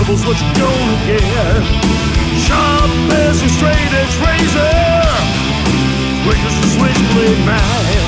Trouble's 0.06 0.26
what 0.26 0.40
you're 0.40 0.54
gonna 0.54 1.06
get. 1.06 1.64
Sharp 2.46 2.90
as 3.26 3.42
a 3.42 3.48
straight 3.48 3.92
edge 4.00 4.16
razor, 4.22 5.02
quick 6.24 6.38
as 6.46 6.54
a 6.58 6.66
switchblade 6.74 7.42
knife. 7.46 8.06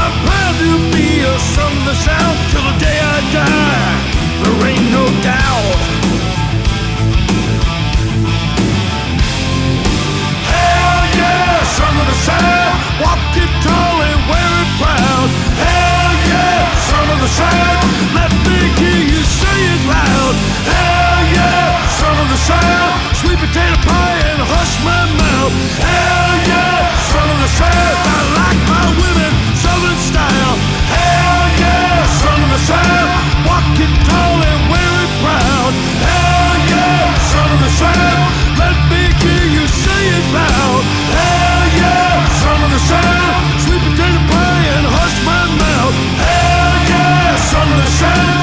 I'm 0.00 0.14
proud 0.26 0.54
to 0.62 0.72
be 0.94 1.08
a 1.22 1.38
son 1.38 1.72
of 1.78 1.84
the 1.84 1.94
south 1.94 2.38
till 2.50 2.62
the 2.62 2.78
day 2.78 2.98
I 3.02 3.18
die. 3.34 3.96
There 4.42 4.68
ain't 4.68 4.90
no 4.92 5.04
doubt. 5.22 6.05
Let 18.16 18.32
me 18.48 18.58
hear 18.80 19.02
you 19.12 19.22
say 19.24 19.58
it 19.72 19.82
loud. 19.84 20.34
Hell 20.64 21.20
yeah, 21.36 21.84
son 22.00 22.16
of 22.16 22.28
the 22.32 22.40
sweet 23.20 23.38
potato 23.38 23.76
pie 23.84 24.18
and 24.30 24.40
hush 24.40 24.74
my 24.80 25.04
mouth. 25.20 25.54
Hell 25.76 26.32
yeah, 26.48 26.80
son 27.12 27.28
of 27.28 27.38
the 27.44 27.50
I 28.00 28.18
like 28.40 28.60
my 28.72 28.86
women 28.96 29.32
southern 29.52 29.98
style. 30.00 30.56
Hell 30.88 31.44
yeah, 31.60 32.06
son 32.20 32.38
of 32.40 32.50
the 32.56 32.62
tall 34.08 34.38
and 34.40 34.62
wearing 34.72 35.12
proud. 35.20 35.72
Hell 36.08 36.54
yeah, 36.72 37.04
son 37.30 37.48
of 37.52 37.60
the 37.60 38.15
son 47.98 48.35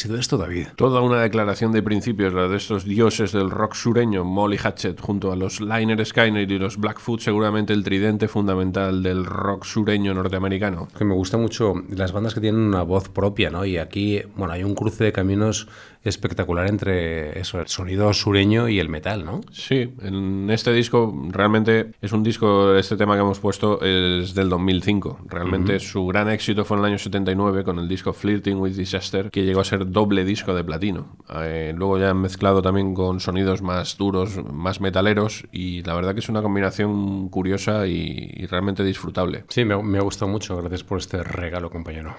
sido 0.00 0.16
esto, 0.16 0.38
David? 0.38 0.68
Toda 0.76 1.02
una 1.02 1.20
declaración 1.20 1.72
de 1.72 1.82
principios, 1.82 2.32
la 2.32 2.48
de 2.48 2.56
estos 2.56 2.84
dioses 2.84 3.32
del 3.32 3.50
rock 3.50 3.74
sureño, 3.74 4.24
Molly 4.24 4.56
Hatchet, 4.56 4.98
junto 4.98 5.30
a 5.30 5.36
los 5.36 5.60
Liner 5.60 6.04
Skyner 6.04 6.50
y 6.50 6.58
los 6.58 6.78
Blackfoot, 6.78 7.20
seguramente 7.20 7.74
el 7.74 7.84
tridente 7.84 8.26
fundamental 8.26 9.02
del 9.02 9.26
rock 9.26 9.64
sureño 9.64 10.14
norteamericano. 10.14 10.88
Que 10.96 11.04
me 11.04 11.14
gusta 11.14 11.36
mucho 11.36 11.74
las 11.90 12.12
bandas 12.12 12.32
que 12.32 12.40
tienen 12.40 12.62
una 12.62 12.82
voz 12.82 13.10
propia, 13.10 13.50
¿no? 13.50 13.66
Y 13.66 13.76
aquí, 13.76 14.22
bueno, 14.36 14.54
hay 14.54 14.64
un 14.64 14.74
cruce 14.74 15.04
de 15.04 15.12
caminos 15.12 15.68
espectacular 16.02 16.66
entre 16.66 17.38
eso, 17.38 17.60
el 17.60 17.68
sonido 17.68 18.12
sureño 18.12 18.68
y 18.68 18.78
el 18.78 18.88
metal, 18.88 19.24
¿no? 19.24 19.40
Sí, 19.52 19.92
en 20.02 20.48
este 20.50 20.72
disco 20.72 21.14
realmente 21.28 21.92
es 22.00 22.12
un 22.12 22.22
disco, 22.22 22.74
este 22.76 22.96
tema 22.96 23.14
que 23.14 23.20
hemos 23.20 23.40
puesto 23.40 23.82
es 23.82 24.34
del 24.34 24.48
2005. 24.48 25.20
Realmente 25.26 25.78
su 25.80 26.06
gran 26.06 26.30
éxito 26.30 26.64
fue 26.64 26.76
en 26.76 26.84
el 26.84 26.90
año 26.90 26.98
79 26.98 27.64
con 27.64 27.78
el 27.78 27.88
disco 27.88 28.12
Flirting 28.12 28.58
with 28.58 28.76
Disaster, 28.76 29.30
que 29.30 29.44
llegó 29.44 29.60
a 29.60 29.64
ser 29.64 29.90
doble 29.90 30.24
disco 30.24 30.54
de 30.54 30.64
platino. 30.64 31.16
Eh, 31.34 31.74
luego 31.76 31.98
ya 31.98 32.10
han 32.10 32.20
mezclado 32.20 32.62
también 32.62 32.94
con 32.94 33.20
sonidos 33.20 33.62
más 33.62 33.96
duros, 33.96 34.40
más 34.52 34.80
metaleros, 34.80 35.46
y 35.52 35.82
la 35.82 35.94
verdad 35.94 36.14
que 36.14 36.20
es 36.20 36.28
una 36.28 36.42
combinación 36.42 37.28
curiosa 37.28 37.86
y, 37.86 38.30
y 38.34 38.46
realmente 38.46 38.84
disfrutable. 38.84 39.44
Sí, 39.48 39.64
me, 39.64 39.80
me 39.82 39.98
ha 39.98 40.02
gustado 40.02 40.30
mucho. 40.30 40.56
Gracias 40.56 40.84
por 40.84 40.98
este 40.98 41.22
regalo, 41.22 41.70
compañero. 41.70 42.16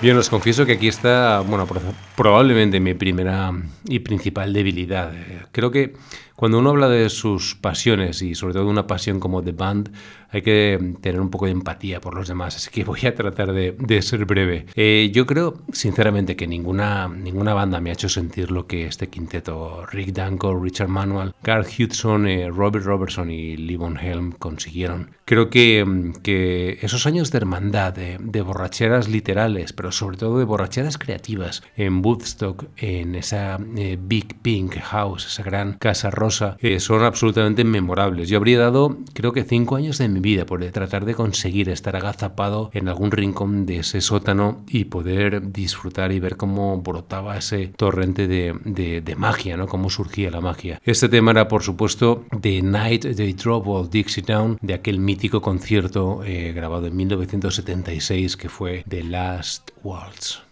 Bien, 0.00 0.16
os 0.16 0.30
confieso 0.30 0.64
que 0.64 0.72
aquí 0.72 0.88
está, 0.88 1.40
bueno, 1.40 1.66
pro- 1.66 1.80
probablemente 2.16 2.80
mi 2.80 2.94
primera 2.94 3.52
y 3.86 3.98
principal 3.98 4.52
debilidad. 4.52 5.12
Creo 5.52 5.70
que 5.70 5.92
cuando 6.40 6.58
uno 6.58 6.70
habla 6.70 6.88
de 6.88 7.10
sus 7.10 7.54
pasiones 7.54 8.22
y 8.22 8.34
sobre 8.34 8.54
todo 8.54 8.66
una 8.66 8.86
pasión 8.86 9.20
como 9.20 9.42
The 9.42 9.52
Band, 9.52 9.92
hay 10.30 10.40
que 10.40 10.94
tener 11.02 11.20
un 11.20 11.28
poco 11.28 11.44
de 11.44 11.52
empatía 11.52 12.00
por 12.00 12.14
los 12.14 12.28
demás, 12.28 12.56
así 12.56 12.70
que 12.70 12.82
voy 12.90 13.00
a 13.04 13.14
tratar 13.14 13.52
de, 13.52 13.76
de 13.78 14.00
ser 14.00 14.24
breve. 14.24 14.64
Eh, 14.74 15.10
yo 15.12 15.26
creo, 15.26 15.60
sinceramente, 15.70 16.36
que 16.36 16.46
ninguna, 16.46 17.08
ninguna 17.08 17.52
banda 17.52 17.82
me 17.82 17.90
ha 17.90 17.92
hecho 17.92 18.08
sentir 18.08 18.50
lo 18.50 18.66
que 18.66 18.86
este 18.86 19.08
quinteto, 19.08 19.84
Rick 19.84 20.14
Danko, 20.14 20.58
Richard 20.58 20.88
Manuel, 20.88 21.34
Garth 21.42 21.78
Hudson, 21.78 22.26
eh, 22.26 22.48
Robert 22.48 22.86
Robertson 22.86 23.30
y 23.30 23.58
Levon 23.58 23.98
Helm 23.98 24.32
consiguieron. 24.32 25.10
Creo 25.26 25.50
que, 25.50 26.12
que 26.22 26.78
esos 26.80 27.06
años 27.06 27.30
de 27.30 27.36
hermandad, 27.36 27.92
de, 27.92 28.16
de 28.18 28.40
borracheras 28.40 29.08
literales, 29.08 29.74
pero 29.74 29.92
sobre 29.92 30.16
todo 30.16 30.38
de 30.38 30.44
borracheras 30.44 30.96
creativas 30.96 31.62
en 31.76 32.04
Woodstock, 32.04 32.64
en 32.78 33.14
esa 33.14 33.58
eh, 33.76 33.98
Big 34.00 34.40
Pink 34.40 34.78
House, 34.78 35.26
esa 35.26 35.42
gran 35.42 35.74
casa 35.74 36.10
rosa, 36.10 36.29
son 36.78 37.02
absolutamente 37.04 37.64
memorables. 37.64 38.28
Yo 38.28 38.36
habría 38.38 38.58
dado, 38.58 38.96
creo 39.14 39.32
que 39.32 39.44
cinco 39.44 39.76
años 39.76 39.98
de 39.98 40.08
mi 40.08 40.20
vida 40.20 40.46
por 40.46 40.64
tratar 40.70 41.04
de 41.04 41.14
conseguir 41.14 41.68
estar 41.68 41.96
agazapado 41.96 42.70
en 42.72 42.88
algún 42.88 43.10
rincón 43.10 43.66
de 43.66 43.78
ese 43.78 44.00
sótano 44.00 44.64
y 44.68 44.84
poder 44.84 45.52
disfrutar 45.52 46.12
y 46.12 46.20
ver 46.20 46.36
cómo 46.36 46.80
brotaba 46.80 47.36
ese 47.36 47.68
torrente 47.68 48.28
de, 48.28 48.54
de- 48.64 49.16
magia, 49.16 49.56
¿no? 49.56 49.66
Cómo 49.66 49.90
surgía 49.90 50.30
la 50.30 50.40
magia. 50.40 50.80
Este 50.84 51.08
tema 51.08 51.32
era, 51.32 51.48
por 51.48 51.62
supuesto, 51.62 52.24
The 52.40 52.62
Night 52.62 53.02
They 53.16 53.34
All 53.44 53.90
Dixie 53.90 54.22
Down, 54.22 54.58
de 54.62 54.74
aquel 54.74 54.98
mítico 54.98 55.42
concierto 55.42 56.22
eh, 56.24 56.52
grabado 56.52 56.86
en 56.86 56.96
1976 56.96 58.36
que 58.36 58.48
fue 58.48 58.84
The 58.88 59.04
Last 59.04 59.70
Waltz. 59.82 60.49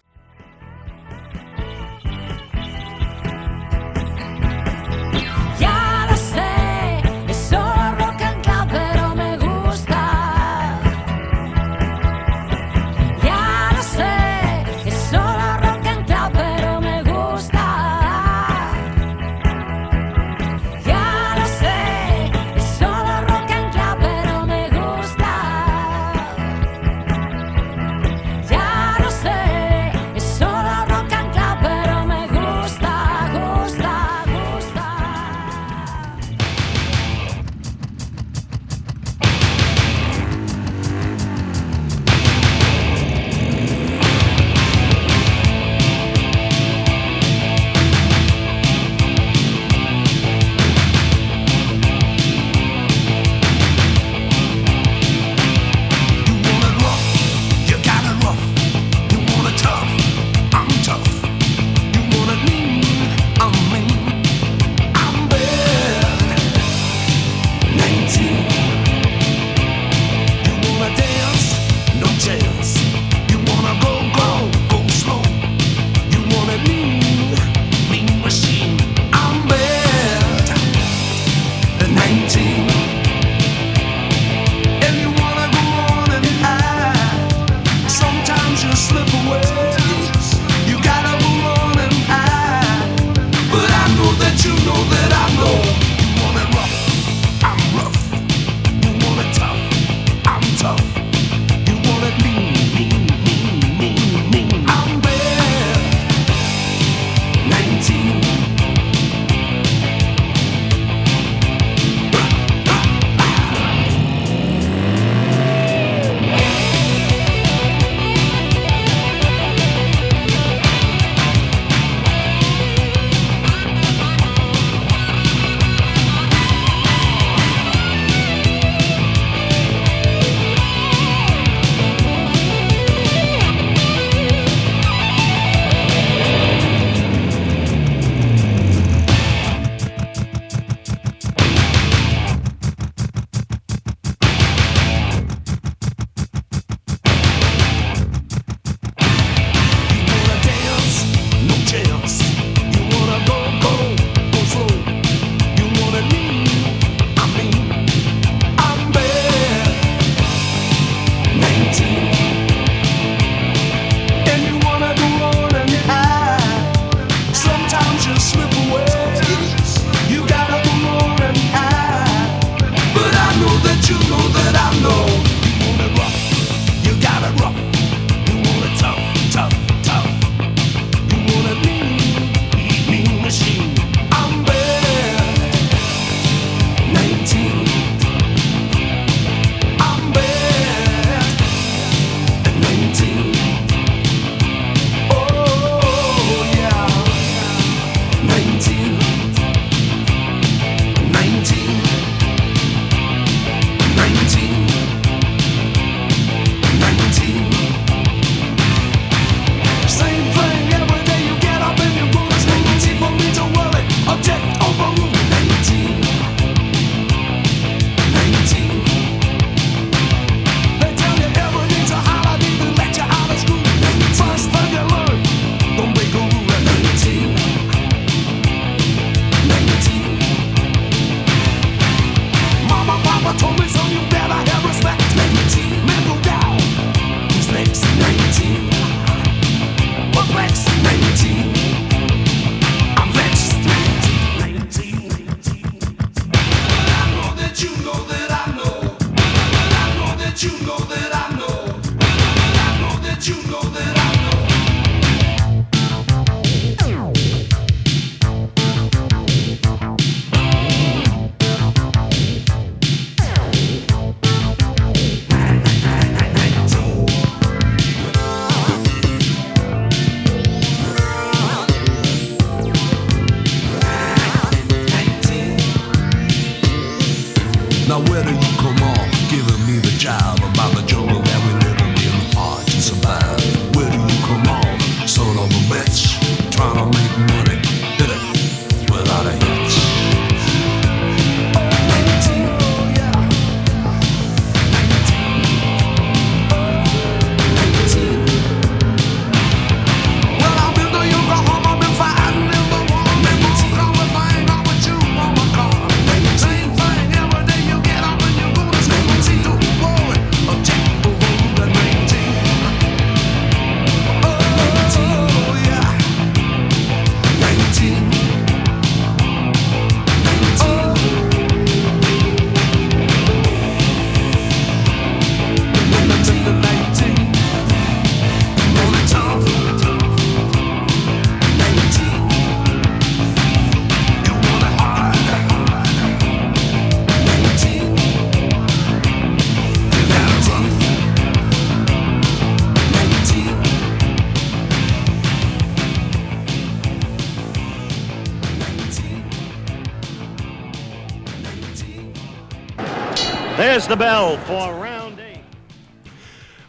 The 353.89 353.95
bell 353.95 354.37
for 354.45 354.71
round 354.79 355.19
eight. 355.19 355.41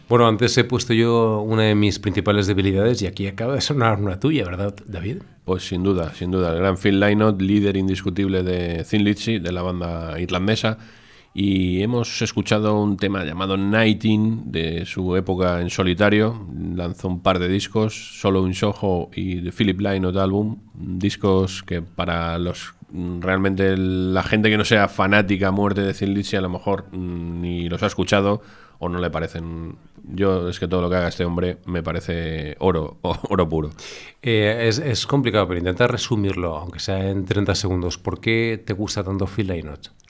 Bueno, 0.09 0.27
antes 0.27 0.57
he 0.57 0.63
puesto 0.63 0.93
yo 0.93 1.41
una 1.41 1.63
de 1.63 1.75
mis 1.75 1.99
principales 1.99 2.47
debilidades 2.47 3.01
y 3.03 3.05
aquí 3.05 3.27
acaba 3.27 3.53
de 3.53 3.61
sonar 3.61 4.01
una 4.01 4.19
tuya, 4.19 4.43
¿verdad, 4.43 4.75
David? 4.87 5.17
Pues 5.45 5.67
sin 5.67 5.83
duda, 5.83 6.13
sin 6.15 6.31
duda. 6.31 6.51
El 6.51 6.57
gran 6.57 6.77
Phil 6.77 6.99
Lynott, 6.99 7.39
líder 7.39 7.77
indiscutible 7.77 8.41
de 8.41 8.83
Thin 8.83 9.03
Lizzy, 9.03 9.37
de 9.37 9.51
la 9.51 9.61
banda 9.61 10.19
irlandesa. 10.19 10.79
Y 11.33 11.81
hemos 11.81 12.21
escuchado 12.21 12.77
un 12.81 12.97
tema 12.97 13.23
llamado 13.23 13.55
Nighting 13.55 14.51
de 14.51 14.85
su 14.85 15.15
época 15.15 15.61
en 15.61 15.69
solitario. 15.69 16.45
Lanzó 16.75 17.07
un 17.07 17.21
par 17.21 17.39
de 17.39 17.47
discos, 17.47 18.19
solo 18.19 18.41
un 18.41 18.53
Soho 18.53 19.11
y 19.15 19.41
The 19.41 19.51
Philip 19.51 19.79
Lynott 19.79 20.17
Album. 20.17 20.57
Discos 20.73 21.63
que 21.63 21.81
para 21.81 22.37
los 22.37 22.73
realmente 22.93 23.75
la 23.77 24.23
gente 24.23 24.49
que 24.49 24.57
no 24.57 24.65
sea 24.65 24.87
fanática 24.87 25.51
muerte 25.51 25.81
de 25.81 25.93
Thin 25.93 26.13
Lizzy 26.13 26.35
a 26.35 26.41
lo 26.41 26.49
mejor 26.49 26.85
mm, 26.91 27.41
ni 27.41 27.69
los 27.69 27.83
ha 27.83 27.87
escuchado 27.87 28.41
o 28.79 28.89
no 28.89 28.99
le 28.99 29.11
parecen. 29.11 29.75
Yo 30.03 30.49
es 30.49 30.59
que 30.59 30.67
todo 30.67 30.81
lo 30.81 30.89
que 30.89 30.95
haga 30.95 31.07
este 31.07 31.23
hombre 31.23 31.59
me 31.65 31.83
parece 31.83 32.55
oro, 32.59 32.97
oro 33.03 33.47
puro. 33.47 33.69
Eh, 34.21 34.65
es, 34.67 34.79
es 34.79 35.05
complicado, 35.05 35.47
pero 35.47 35.59
intenta 35.59 35.87
resumirlo, 35.87 36.57
aunque 36.57 36.79
sea 36.79 37.09
en 37.09 37.25
30 37.25 37.53
segundos. 37.55 37.97
¿Por 37.97 38.19
qué 38.19 38.61
te 38.65 38.73
gusta 38.73 39.03
tanto 39.03 39.27
Phil 39.27 39.47
Lynott? 39.47 40.00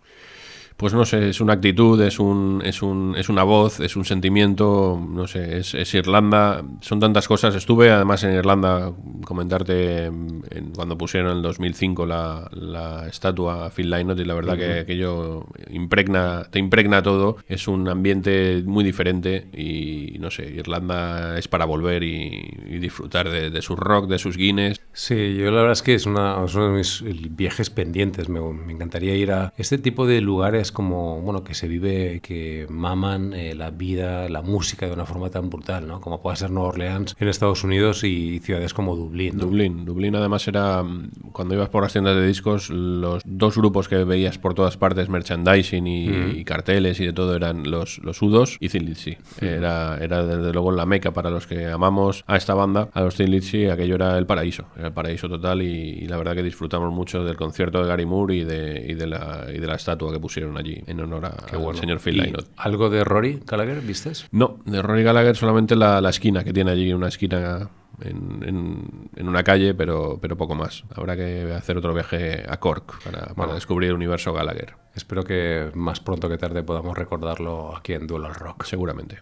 Pues 0.82 0.96
no 0.96 1.06
sé, 1.06 1.30
es 1.30 1.40
una 1.42 1.54
actitud, 1.54 2.02
es, 2.02 2.18
un, 2.18 2.60
es, 2.66 2.82
un, 2.82 3.14
es 3.16 3.30
una 3.30 3.44
voz, 3.44 3.80
es 3.82 3.96
un 3.96 4.04
sentimiento, 4.04 5.00
no 5.00 5.28
sé, 5.28 5.60
es, 5.60 5.76
es 5.76 5.94
Irlanda, 5.94 6.64
son 6.80 7.00
tantas 7.00 7.28
cosas. 7.28 7.54
Estuve 7.54 7.92
además 7.92 8.24
en 8.24 8.34
Irlanda, 8.34 8.92
comentarte 9.24 10.06
en- 10.06 10.42
cuando 10.76 10.98
pusieron 10.98 11.30
en 11.30 11.38
el 11.38 11.44
2005 11.44 12.08
la, 12.08 12.50
la 12.54 13.08
estatua 13.08 13.70
Phil 13.70 13.92
Lynott 13.92 14.20
y 14.22 14.26
la 14.26 14.34
verdad 14.34 14.58
que, 14.58 14.78
Ujú. 14.78 14.86
que 14.88 14.98
yo 14.98 15.46
impregna, 15.70 16.48
te 16.50 16.58
impregna 16.58 17.04
todo, 17.04 17.38
es 17.48 17.68
un 17.68 17.88
ambiente 17.88 18.64
muy 18.66 18.84
diferente 18.84 19.50
y 19.54 20.18
no 20.20 20.32
sé, 20.32 20.50
Irlanda 20.50 21.38
es 21.38 21.48
para 21.48 21.66
volver 21.66 22.02
y, 22.02 22.42
y 22.68 22.80
disfrutar 22.80 23.30
de, 23.30 23.52
de 23.52 23.62
su 23.62 23.76
rock, 23.76 24.10
de 24.10 24.18
sus 24.18 24.36
Guinness. 24.36 24.82
Sí, 24.94 25.36
yo 25.36 25.52
la 25.52 25.58
verdad 25.58 25.74
es 25.74 25.84
que 25.84 25.94
es, 25.94 26.08
una, 26.08 26.38
de 26.44 26.70
mis 26.70 27.04
viajes 27.36 27.70
pendientes. 27.70 28.30
Me, 28.30 28.40
me 28.42 28.74
encantaría 28.74 29.16
ir 29.16 29.32
a 29.32 29.54
este 29.58 29.78
tipo 29.78 30.08
de 30.08 30.22
lugares 30.22 30.71
como, 30.72 31.22
bueno, 31.22 31.44
que 31.44 31.54
se 31.54 31.68
vive, 31.68 32.20
que 32.22 32.66
maman 32.70 33.34
eh, 33.34 33.56
la 33.56 33.72
vida, 33.72 34.30
la 34.30 34.42
música 34.42 34.86
de 34.86 34.94
una 34.94 35.06
forma 35.06 35.30
tan 35.30 35.50
brutal, 35.50 35.88
¿no? 35.88 36.02
Como 36.02 36.22
puede 36.22 36.38
ser 36.38 36.52
Nueva 36.52 36.70
Orleans 36.70 37.16
en 37.20 37.28
Estados 37.28 37.64
Unidos 37.64 38.04
y 38.04 38.40
ciudades 38.40 38.74
como 38.74 38.96
Dublín. 38.96 39.38
¿no? 39.38 39.46
Dublín. 39.46 39.86
Dublín 39.86 40.16
además 40.16 40.48
era, 40.48 40.84
mm, 40.84 41.10
cuando 41.32 41.56
ibas 41.56 41.70
por 41.70 41.84
las 41.84 41.92
tiendas 41.92 42.16
de 42.16 42.26
discos, 42.26 42.70
los 42.70 43.22
dos 43.26 43.58
grupos 43.58 43.88
que 43.88 44.04
veías 44.04 44.38
por 44.38 44.54
todas 44.54 44.78
partes, 44.78 45.10
merchandising 45.10 45.88
y, 45.88 46.10
Ujú. 46.10 46.38
y 46.38 46.44
carteles 46.44 47.00
y 47.00 47.06
de 47.06 47.14
todo, 47.14 47.36
eran 47.36 47.70
los, 47.70 48.00
los 48.00 48.22
Udos 48.22 48.58
y 48.60 48.70
Thin 48.70 48.86
Lizzy. 48.86 49.18
Era, 49.40 49.98
era 49.98 50.26
desde 50.26 50.54
luego 50.54 50.72
la 50.72 50.86
meca 50.86 51.12
para 51.12 51.30
los 51.30 51.48
que 51.48 51.68
amamos 51.68 52.24
a 52.28 52.38
esta 52.38 52.54
banda, 52.54 52.90
a 52.94 53.02
los 53.02 53.16
Thin 53.16 53.32
Lizzy, 53.32 53.66
aquello 53.68 53.96
era 53.96 54.18
el 54.18 54.26
paraíso, 54.26 54.66
era 54.78 54.88
el 54.88 54.94
paraíso 54.94 55.28
total 55.30 55.62
y, 55.62 55.66
y 55.68 56.08
la 56.08 56.18
verdad 56.18 56.36
que 56.36 56.44
disfrutamos 56.44 56.92
mucho 56.94 57.24
del 57.24 57.36
concierto 57.36 57.82
de 57.82 57.88
Gary 57.88 58.06
Moore 58.06 58.36
y 58.36 58.44
de, 58.44 58.86
y 58.90 58.94
de, 58.94 59.08
la, 59.08 59.46
y 59.54 59.60
de 59.60 59.68
la 59.68 59.76
estatua 59.76 60.12
que 60.12 60.20
pusieron 60.20 60.58
allí 60.62 60.82
en 60.88 61.00
honor 61.02 61.26
a- 61.26 61.46
Qué 61.48 61.56
al 61.58 61.76
señor 61.78 62.00
Phil 62.00 62.16
¿Y 62.18 62.22
Lynott. 62.22 62.48
¿Algo 62.58 62.90
de 62.90 63.04
Rory 63.04 63.42
Gallagher, 63.46 63.82
vistes? 63.82 64.28
No, 64.32 64.60
de 64.66 64.82
Rory 64.82 65.04
Gallagher 65.04 65.36
solamente 65.36 65.76
la, 65.76 66.00
la 66.02 66.10
esquina, 66.10 66.44
que 66.44 66.54
tiene 66.54 66.72
allí 66.72 66.94
una 66.94 67.08
esquina 67.10 67.70
en, 68.02 68.44
en- 68.48 69.10
en 69.16 69.28
una 69.28 69.44
calle, 69.44 69.74
pero, 69.74 70.18
pero 70.22 70.36
poco 70.38 70.56
más. 70.56 70.84
Habrá 70.96 71.16
que 71.16 71.52
hacer 71.54 71.78
otro 71.78 71.94
viaje 71.94 72.44
a 72.48 72.58
Cork 72.58 73.04
para, 73.04 73.20
para 73.20 73.34
Bueno. 73.34 73.54
descubrir 73.56 73.90
el 73.90 73.96
universo 73.96 74.34
Gallagher. 74.34 74.76
Espero 74.96 75.24
que 75.24 75.70
más 75.76 76.00
pronto 76.00 76.28
que 76.30 76.38
tarde 76.38 76.64
podamos 76.64 76.98
recordarlo 76.98 77.76
aquí 77.76 77.94
en 77.94 78.08
Duel 78.08 78.26
al 78.26 78.36
Rock. 78.36 78.64
Seguramente. 78.64 79.20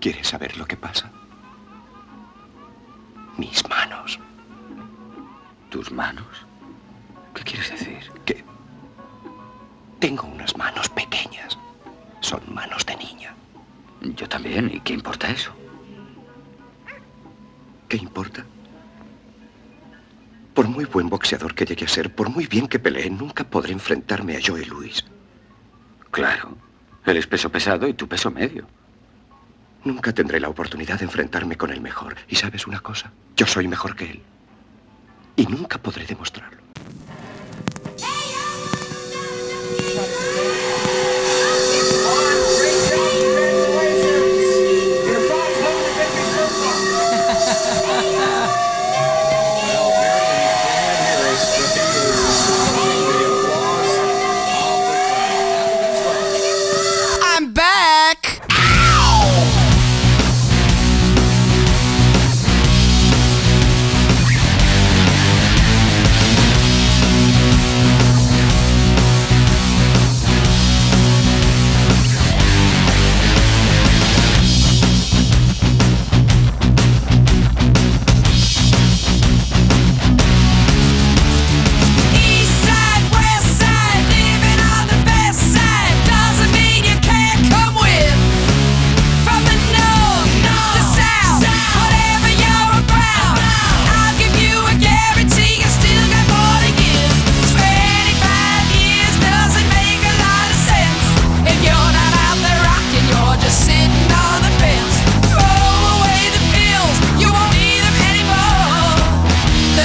¿Quieres 0.00 0.26
saber 0.28 0.56
lo 0.58 0.64
que 0.66 0.76
pasa? 0.76 1.10
Mis 3.36 3.66
manos. 3.68 4.18
¿Tus 5.70 5.92
manos? 5.92 6.26
¿Qué 7.34 7.42
quieres 7.42 7.70
decir? 7.70 7.98
Que 8.24 8.42
tengo 9.98 10.26
unas 10.26 10.56
manos 10.56 10.88
pequeñas. 10.88 11.58
Son 12.20 12.40
manos 12.52 12.84
de 12.86 12.96
niña. 12.96 13.34
Yo 14.00 14.28
también. 14.28 14.70
¿Y 14.72 14.80
qué 14.80 14.94
importa 14.94 15.30
eso? 15.30 15.52
¿Qué 17.88 17.96
importa? 17.96 18.44
Por 20.54 20.68
muy 20.68 20.84
buen 20.84 21.08
boxeador 21.08 21.54
que 21.54 21.64
llegue 21.64 21.84
a 21.84 21.88
ser, 21.88 22.14
por 22.14 22.28
muy 22.30 22.46
bien 22.46 22.66
que 22.66 22.78
pelee, 22.78 23.08
nunca 23.10 23.44
podré 23.44 23.72
enfrentarme 23.72 24.36
a 24.36 24.40
Joey 24.44 24.64
Louis. 24.64 25.04
Claro. 26.10 26.56
Él 27.06 27.16
es 27.16 27.26
peso 27.26 27.50
pesado 27.50 27.88
y 27.88 27.94
tu 27.94 28.06
peso 28.08 28.30
medio. 28.30 28.66
Nunca 29.84 30.12
tendré 30.12 30.40
la 30.40 30.48
oportunidad 30.48 30.98
de 30.98 31.04
enfrentarme 31.04 31.56
con 31.56 31.70
el 31.70 31.80
mejor. 31.80 32.16
¿Y 32.28 32.36
sabes 32.36 32.66
una 32.66 32.80
cosa? 32.80 33.12
Yo 33.36 33.46
soy 33.46 33.68
mejor 33.68 33.96
que 33.96 34.10
él. 34.10 34.22
Y 35.36 35.46
nunca 35.46 35.78
podré 35.78 36.04
demostrarlo. 36.04 36.57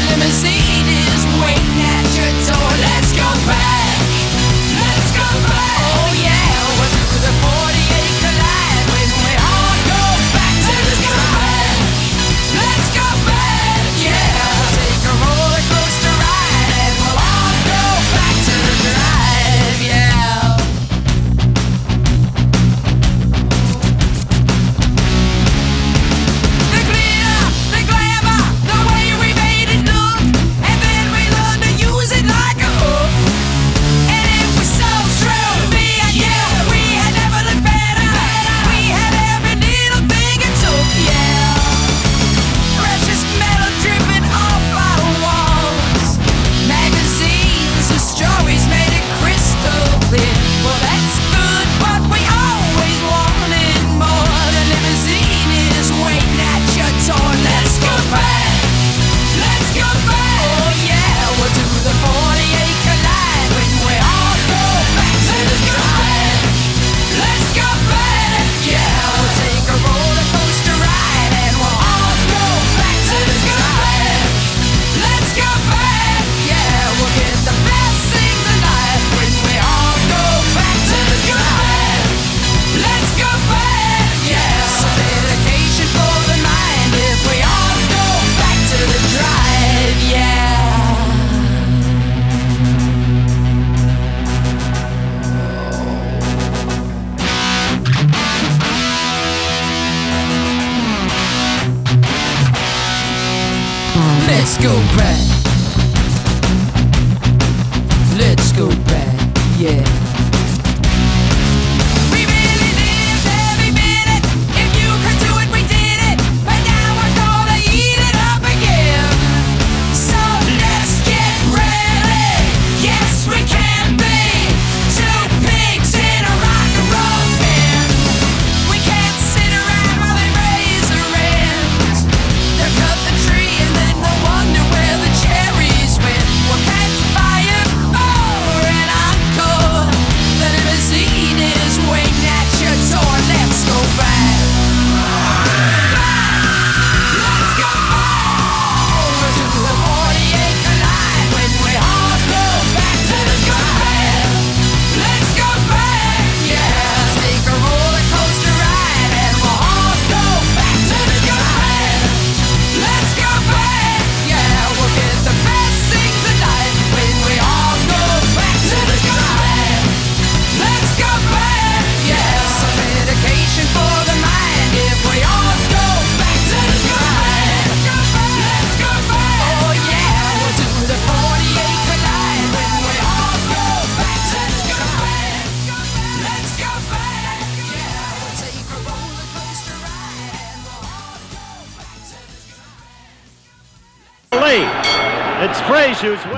limousine 0.09 0.89
is 1.13 1.23
waiting. 1.41 1.72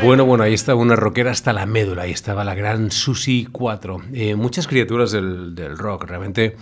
Bueno, 0.06 0.24
bueno, 0.24 0.44
ahí 0.44 0.54
estaba 0.54 0.80
una 0.80 0.96
rockera 0.96 1.32
hasta 1.32 1.52
la 1.52 1.66
médula, 1.66 2.04
ahí 2.04 2.12
estaba 2.12 2.44
la 2.44 2.54
gran 2.54 2.92
Susie 2.92 3.48
4. 3.52 4.04
Eh, 4.14 4.36
muchas 4.36 4.68
criaturas 4.68 5.12
del, 5.12 5.56
del 5.56 5.76
rock, 5.76 6.04
realmente 6.04 6.56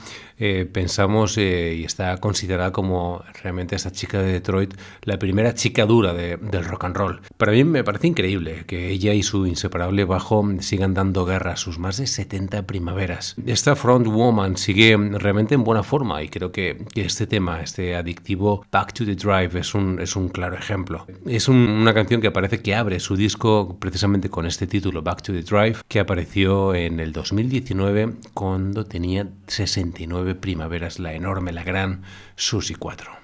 eh, 0.46 0.66
pensamos 0.66 1.38
eh, 1.38 1.76
y 1.80 1.84
está 1.86 2.18
considerada 2.18 2.72
como 2.74 3.24
realmente 3.42 3.76
esta 3.78 3.92
chica 3.92 4.22
de 4.22 4.34
Detroit 4.34 4.74
la 5.04 5.18
primera 5.18 5.54
chica 5.54 5.86
dura 5.86 6.14
de- 6.14 6.36
del 6.38 6.66
rock 6.66 6.84
and 6.84 6.98
roll. 6.98 7.22
Para 7.38 7.54
mí 7.54 7.64
me 7.64 7.84
parece 7.84 8.08
increíble 8.08 8.66
que 8.68 8.90
ella 8.90 9.14
y 9.14 9.24
su 9.24 9.48
inseparable 9.48 10.04
bajo 10.06 10.44
sigan 10.60 10.94
dando 10.94 11.26
guerra 11.26 11.54
a 11.54 11.56
sus 11.58 11.80
más 11.80 11.96
de 11.98 12.08
70 12.08 12.64
primaveras. 12.68 13.36
Esta 13.46 13.76
front 13.78 14.08
woman 14.08 14.58
sigue 14.58 14.98
realmente 14.98 15.56
en 15.56 15.64
buena 15.64 15.84
forma 15.84 16.22
y 16.24 16.28
creo 16.30 16.52
que, 16.52 16.84
que 16.94 17.06
este 17.06 17.26
tema, 17.28 17.62
este 17.62 17.96
adictivo 17.96 18.66
Back 18.72 18.94
to 18.94 19.06
the 19.06 19.16
Drive 19.16 19.58
es 19.60 19.74
un, 19.74 20.00
es 20.02 20.16
un 20.18 20.28
claro 20.30 20.58
ejemplo. 20.58 21.06
Es 21.26 21.48
un- 21.48 21.56
una 21.70 21.94
canción 21.94 22.20
que 22.20 22.32
parece 22.32 22.62
que 22.62 22.76
abre 22.76 23.00
su 23.00 23.16
disco 23.16 23.78
precisamente 23.80 24.30
con 24.30 24.46
este 24.46 24.68
título, 24.68 25.02
Back 25.02 25.22
to 25.22 25.32
the 25.32 25.44
Drive, 25.44 25.78
que 25.88 26.00
apareció 26.02 26.76
en 26.76 27.00
el 27.00 27.14
2019 27.14 28.14
cuando 28.34 28.86
tenía 28.86 29.28
69 29.48 30.33
primaveras, 30.36 31.00
la 31.00 31.14
enorme, 31.14 31.52
la 31.52 31.64
gran 31.64 32.04
Susie 32.36 32.76
4. 32.76 33.23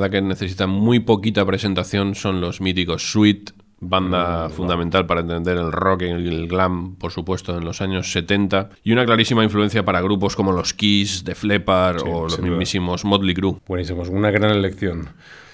Verdad 0.00 0.10
que 0.10 0.22
necesitan 0.22 0.70
muy 0.70 1.00
poquita 1.00 1.44
presentación, 1.44 2.14
son 2.14 2.40
los 2.40 2.60
míticos 2.60 3.12
Sweet, 3.12 3.50
banda 3.80 4.48
fundamental 4.48 5.06
para 5.06 5.20
entender 5.20 5.56
el 5.58 5.72
rock 5.72 6.02
y 6.02 6.06
el 6.06 6.48
glam, 6.48 6.96
por 6.96 7.12
supuesto, 7.12 7.56
en 7.56 7.64
los 7.64 7.80
años 7.82 8.10
70, 8.12 8.70
y 8.82 8.92
una 8.92 9.04
clarísima 9.04 9.44
influencia 9.44 9.84
para 9.84 10.00
grupos 10.00 10.36
como 10.36 10.52
los 10.52 10.72
Kiss, 10.74 11.22
The 11.24 11.34
Flepper 11.34 12.00
Sí, 12.00 12.06
o 12.06 12.22
los 12.24 12.40
mismísimos 12.40 13.04
Motley 13.04 13.34
Crue. 13.34 13.56
Buenísimos, 13.66 14.08
una 14.08 14.30
gran 14.30 14.50
elección. 14.50 15.08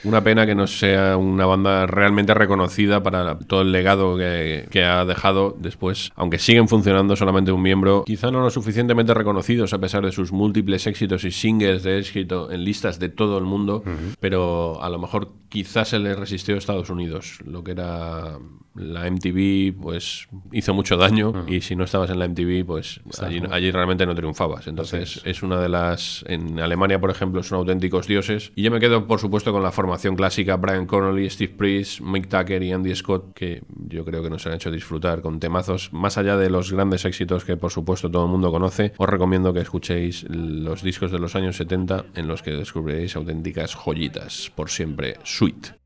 Una 0.05 0.23
pena 0.23 0.47
que 0.47 0.55
no 0.55 0.67
sea 0.67 1.17
una 1.17 1.47
banda 1.47 1.87
realmente 1.87 2.35
reconocida 2.35 3.03
para 3.03 3.39
todo 3.39 3.63
el 3.63 3.73
legado 3.73 4.17
que, 4.17 4.67
que 4.71 4.85
ha 4.85 5.05
dejado 5.05 5.57
después, 5.59 6.13
aunque 6.17 6.39
siguen 6.39 6.69
funcionando 6.69 7.17
solamente 7.17 7.53
un 7.53 7.63
miembro, 7.63 8.05
quizá 8.05 8.31
no 8.31 8.41
lo 8.41 8.51
suficientemente 8.51 9.15
reconocidos 9.15 9.73
a 9.73 9.79
pesar 9.79 10.05
de 10.05 10.13
sus 10.13 10.33
múltiples 10.33 10.87
éxitos 10.87 11.25
y 11.25 11.31
singles 11.31 11.83
de 11.83 11.99
éxito 11.99 12.51
en 12.51 12.65
listas 12.65 12.99
de 12.99 13.09
todo 13.09 13.39
el 13.39 13.45
mundo, 13.45 13.83
pero 14.21 14.83
a 14.83 14.89
lo 14.89 14.99
mejor 14.99 15.33
quizás 15.49 15.89
se 15.89 15.99
le 15.99 16.15
resistió 16.15 16.55
a 16.55 16.59
Estados 16.59 16.91
Unidos, 16.91 17.39
lo 17.45 17.65
que 17.65 17.73
era 17.73 18.39
la 18.77 19.11
MTV, 19.11 19.81
pues 19.81 20.29
hizo 20.53 20.75
mucho 20.75 20.97
daño 20.97 21.45
y 21.47 21.61
si 21.61 21.77
no 21.77 21.85
estabas 21.85 22.11
en 22.11 22.19
la 22.19 22.29
MTV, 22.29 22.65
pues 22.67 23.01
allí, 23.21 23.43
allí 23.51 23.71
realmente 23.71 24.07
no 24.07 24.15
triunfabas. 24.15 24.67
Entonces 24.67 25.21
es 25.25 25.43
una 25.43 25.61
de 25.61 25.69
las, 25.69 26.25
en 26.29 26.61
Alemania 26.61 27.01
por 27.01 27.11
ejemplo, 27.11 27.43
son 27.43 27.59
auténticos 27.59 28.07
dioses. 28.07 28.53
Y 28.55 28.63
yo 28.63 28.71
me 28.71 28.81
quedo 28.81 29.07
por 29.07 29.21
supuesto 29.21 29.53
con 29.53 29.63
la 29.63 29.73
formación 29.73 30.17
clásica, 30.17 30.57
Brian 30.57 30.87
Connolly, 30.87 31.29
Steve 31.31 31.55
Priest, 31.57 32.01
Mick 32.01 32.29
Tucker 32.29 32.63
y 32.63 32.73
Andy 32.73 32.95
Scott, 32.95 33.33
que 33.35 33.63
yo 33.89 34.05
creo 34.05 34.23
que 34.23 34.31
nos 34.31 34.47
han 34.47 34.55
hecho 34.55 34.71
disfrutar 34.71 35.23
con 35.23 35.41
temazos, 35.41 35.93
más 35.93 36.19
allá 36.19 36.37
de 36.37 36.51
los 36.51 36.73
grandes 36.73 37.05
éxitos 37.05 37.45
que 37.45 37.57
por 37.57 37.71
supuesto 37.71 38.11
todo 38.11 38.25
el 38.25 38.31
mundo 38.31 38.51
conoce, 38.51 38.93
os 38.97 39.09
recomiendo 39.09 39.53
que 39.53 39.61
escuchéis 39.61 40.27
los 40.29 40.83
discos 40.83 41.11
de 41.11 41.19
los 41.19 41.35
años 41.37 41.57
70 41.57 42.07
en 42.15 42.29
los 42.29 42.43
que 42.43 42.53
descubriréis 42.53 43.17
auténticas 43.17 43.75
joyitas, 43.75 44.51
por 44.55 44.71
siempre, 44.71 45.17
Sweet. 45.25 45.86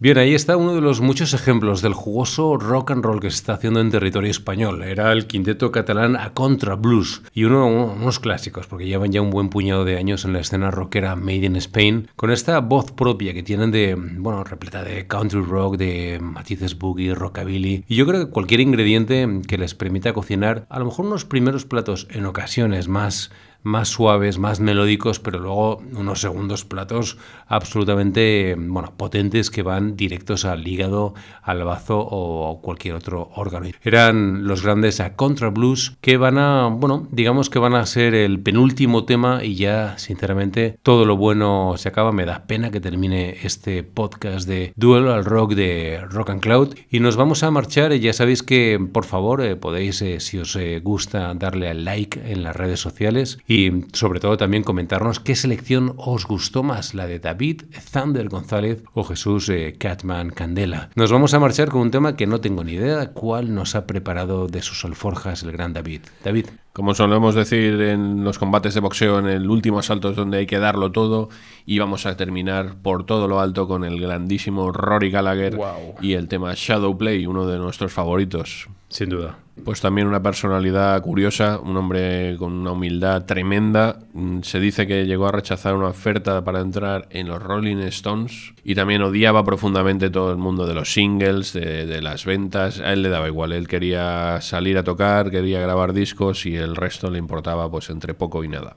Bien, 0.00 0.16
ahí 0.16 0.32
está 0.32 0.56
uno 0.56 0.76
de 0.76 0.80
los 0.80 1.00
muchos 1.00 1.34
ejemplos 1.34 1.82
del 1.82 1.92
jugoso 1.92 2.56
rock 2.56 2.92
and 2.92 3.04
roll 3.04 3.18
que 3.18 3.32
se 3.32 3.38
está 3.38 3.54
haciendo 3.54 3.80
en 3.80 3.90
territorio 3.90 4.30
español. 4.30 4.84
Era 4.84 5.10
el 5.10 5.26
quinteto 5.26 5.72
catalán 5.72 6.14
A 6.14 6.34
Contra 6.34 6.76
Blues 6.76 7.24
y 7.34 7.42
uno, 7.42 7.66
unos 7.66 8.20
clásicos, 8.20 8.68
porque 8.68 8.86
llevan 8.86 9.10
ya 9.10 9.20
un 9.20 9.30
buen 9.30 9.48
puñado 9.48 9.84
de 9.84 9.96
años 9.96 10.24
en 10.24 10.34
la 10.34 10.38
escena 10.38 10.70
rockera 10.70 11.16
Made 11.16 11.46
in 11.46 11.56
Spain, 11.56 12.10
con 12.14 12.30
esta 12.30 12.60
voz 12.60 12.92
propia 12.92 13.34
que 13.34 13.42
tienen 13.42 13.72
de, 13.72 13.96
bueno, 13.96 14.44
repleta 14.44 14.84
de 14.84 15.08
country 15.08 15.42
rock, 15.42 15.76
de 15.76 16.20
matices 16.22 16.78
boogie, 16.78 17.16
rockabilly. 17.16 17.84
Y 17.88 17.96
yo 17.96 18.06
creo 18.06 18.24
que 18.24 18.30
cualquier 18.30 18.60
ingrediente 18.60 19.26
que 19.48 19.58
les 19.58 19.74
permita 19.74 20.12
cocinar 20.12 20.64
a 20.68 20.78
lo 20.78 20.84
mejor 20.84 21.06
unos 21.06 21.24
primeros 21.24 21.64
platos 21.64 22.06
en 22.12 22.24
ocasiones 22.24 22.86
más 22.86 23.32
más 23.68 23.88
suaves, 23.88 24.38
más 24.38 24.60
melódicos, 24.60 25.20
pero 25.20 25.38
luego 25.38 25.82
unos 25.94 26.20
segundos 26.20 26.64
platos 26.64 27.18
absolutamente 27.46 28.56
bueno, 28.58 28.94
potentes 28.96 29.50
que 29.50 29.62
van 29.62 29.96
directos 29.96 30.44
al 30.44 30.66
hígado, 30.66 31.14
al 31.42 31.62
bazo 31.64 31.98
o 31.98 32.60
cualquier 32.62 32.94
otro 32.94 33.30
órgano. 33.34 33.68
Eran 33.82 34.46
los 34.46 34.62
grandes 34.62 35.00
a 35.00 35.14
Contra 35.14 35.50
Blues 35.50 35.96
que 36.00 36.16
van 36.16 36.38
a, 36.38 36.68
bueno, 36.68 37.06
digamos 37.10 37.50
que 37.50 37.58
van 37.58 37.74
a 37.74 37.86
ser 37.86 38.14
el 38.14 38.40
penúltimo 38.40 39.04
tema 39.04 39.44
y 39.44 39.54
ya, 39.54 39.98
sinceramente, 39.98 40.78
todo 40.82 41.04
lo 41.04 41.16
bueno 41.16 41.74
se 41.76 41.88
acaba. 41.88 42.12
Me 42.12 42.24
da 42.24 42.46
pena 42.46 42.70
que 42.70 42.80
termine 42.80 43.36
este 43.42 43.82
podcast 43.82 44.48
de 44.48 44.72
Duelo 44.76 45.12
al 45.12 45.24
Rock 45.24 45.54
de 45.54 46.00
Rock 46.08 46.30
and 46.30 46.40
Cloud 46.40 46.74
y 46.90 47.00
nos 47.00 47.16
vamos 47.16 47.42
a 47.42 47.50
marchar. 47.50 47.92
Ya 47.94 48.12
sabéis 48.12 48.42
que, 48.42 48.78
por 48.92 49.04
favor, 49.04 49.42
eh, 49.42 49.56
podéis, 49.56 50.00
eh, 50.02 50.20
si 50.20 50.38
os 50.38 50.56
eh, 50.56 50.80
gusta, 50.82 51.34
darle 51.34 51.68
al 51.68 51.84
like 51.84 52.20
en 52.32 52.42
las 52.42 52.56
redes 52.56 52.80
sociales 52.80 53.38
y 53.46 53.57
sobre 53.92 54.20
todo 54.20 54.36
también 54.36 54.62
comentarnos 54.62 55.20
qué 55.20 55.34
selección 55.34 55.94
os 55.96 56.26
gustó 56.26 56.62
más, 56.62 56.94
la 56.94 57.06
de 57.06 57.18
David 57.18 57.62
Thunder 57.92 58.28
González 58.28 58.82
o 58.94 59.04
Jesús 59.04 59.48
eh, 59.48 59.76
Catman 59.78 60.30
Candela. 60.30 60.90
Nos 60.94 61.12
vamos 61.12 61.34
a 61.34 61.38
marchar 61.38 61.68
con 61.68 61.82
un 61.82 61.90
tema 61.90 62.16
que 62.16 62.26
no 62.26 62.40
tengo 62.40 62.64
ni 62.64 62.72
idea 62.72 63.12
cuál 63.12 63.54
nos 63.54 63.74
ha 63.74 63.86
preparado 63.86 64.46
de 64.46 64.62
sus 64.62 64.84
alforjas 64.84 65.42
el 65.42 65.52
gran 65.52 65.72
David. 65.72 66.02
David. 66.22 66.46
Como 66.72 66.94
solemos 66.94 67.34
decir 67.34 67.80
en 67.80 68.22
los 68.22 68.38
combates 68.38 68.74
de 68.74 68.80
boxeo, 68.80 69.18
en 69.18 69.26
el 69.26 69.50
último 69.50 69.80
asalto 69.80 70.10
es 70.10 70.16
donde 70.16 70.38
hay 70.38 70.46
que 70.46 70.58
darlo 70.58 70.92
todo 70.92 71.28
y 71.66 71.78
vamos 71.78 72.06
a 72.06 72.16
terminar 72.16 72.76
por 72.82 73.04
todo 73.04 73.26
lo 73.26 73.40
alto 73.40 73.66
con 73.66 73.82
el 73.84 74.00
grandísimo 74.00 74.70
Rory 74.70 75.10
Gallagher 75.10 75.58
y 76.00 76.12
el 76.12 76.28
tema 76.28 76.52
Shadow 76.54 76.96
Play, 76.96 77.26
uno 77.26 77.46
de 77.46 77.58
nuestros 77.58 77.92
favoritos. 77.92 78.68
Sin 78.88 79.08
duda. 79.08 79.38
Pues 79.64 79.80
también 79.80 80.06
una 80.06 80.22
personalidad 80.22 81.00
curiosa, 81.02 81.58
un 81.58 81.76
hombre 81.76 82.36
con 82.38 82.52
una 82.52 82.72
humildad 82.72 83.24
tremenda. 83.24 83.98
Mm, 84.12 84.40
Se 84.42 84.60
dice 84.60 84.86
que 84.86 85.06
llegó 85.06 85.26
a 85.26 85.32
rechazar 85.32 85.74
una 85.74 85.88
oferta 85.88 86.42
para 86.42 86.60
entrar 86.60 87.06
en 87.10 87.28
los 87.28 87.42
Rolling 87.42 87.78
Stones 87.88 88.54
y 88.64 88.74
también 88.74 89.02
odiaba 89.02 89.44
profundamente 89.44 90.10
todo 90.10 90.30
el 90.30 90.38
mundo 90.38 90.66
de 90.66 90.74
los 90.74 90.92
singles, 90.92 91.52
de, 91.52 92.00
las 92.00 92.24
ventas. 92.24 92.80
A 92.80 92.92
él 92.92 93.02
le 93.02 93.08
daba 93.08 93.28
igual, 93.28 93.52
él 93.52 93.68
quería 93.68 94.40
salir 94.40 94.78
a 94.78 94.84
tocar, 94.84 95.30
quería 95.30 95.60
grabar 95.60 95.92
discos 95.92 96.46
y 96.46 96.56
el 96.56 96.76
resto 96.76 97.10
le 97.10 97.18
importaba 97.18 97.70
pues 97.70 97.90
entre 97.90 98.14
poco 98.14 98.44
y 98.44 98.48
nada. 98.48 98.76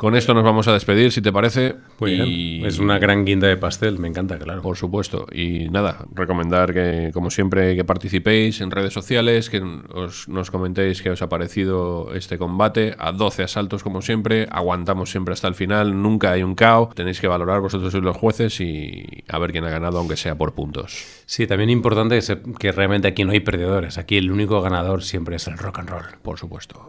Con 0.00 0.16
esto 0.16 0.32
nos 0.32 0.44
vamos 0.44 0.66
a 0.66 0.72
despedir, 0.72 1.12
si 1.12 1.20
te 1.20 1.30
parece. 1.30 1.74
Muy 1.98 2.12
bien. 2.12 2.26
Y- 2.26 2.64
Es 2.64 2.78
una 2.78 2.98
gran 2.98 3.26
guinda 3.26 3.48
de 3.48 3.58
pastel, 3.58 3.98
me 3.98 4.08
encanta, 4.08 4.38
claro. 4.38 4.62
Por 4.62 4.78
supuesto. 4.78 5.26
Y 5.30 5.68
nada, 5.68 6.06
recomendar 6.14 6.72
que, 6.72 7.10
como 7.12 7.28
siempre, 7.28 7.76
que 7.76 7.84
participéis 7.84 8.62
en 8.62 8.70
redes 8.70 8.94
sociales, 8.94 9.50
que 9.50 9.60
os- 9.60 10.26
nos 10.26 10.50
comentéis 10.50 11.02
qué 11.02 11.10
os 11.10 11.20
ha 11.20 11.28
parecido 11.28 12.14
este 12.14 12.38
combate. 12.38 12.94
A 12.98 13.12
12 13.12 13.42
asaltos, 13.42 13.82
como 13.82 14.00
siempre. 14.00 14.48
Aguantamos 14.50 15.10
siempre 15.10 15.34
hasta 15.34 15.48
el 15.48 15.54
final. 15.54 16.00
Nunca 16.00 16.32
hay 16.32 16.42
un 16.42 16.54
KO. 16.54 16.88
Tenéis 16.94 17.20
que 17.20 17.28
valorar, 17.28 17.60
vosotros 17.60 17.92
sois 17.92 18.02
los 18.02 18.16
jueces 18.16 18.58
y 18.62 19.04
a 19.28 19.38
ver 19.38 19.52
quién 19.52 19.64
ha 19.64 19.70
ganado, 19.70 19.98
aunque 19.98 20.16
sea 20.16 20.34
por 20.34 20.54
puntos. 20.54 21.04
Sí, 21.26 21.46
también 21.46 21.68
importante 21.68 22.14
que, 22.14 22.22
se- 22.22 22.40
que 22.58 22.72
realmente 22.72 23.06
aquí 23.06 23.22
no 23.24 23.32
hay 23.32 23.40
perdedores. 23.40 23.98
Aquí 23.98 24.16
el 24.16 24.30
único 24.32 24.62
ganador 24.62 25.02
siempre 25.02 25.36
es 25.36 25.46
el 25.46 25.58
rock 25.58 25.80
and 25.80 25.90
roll. 25.90 26.04
Por 26.22 26.38
supuesto. 26.38 26.88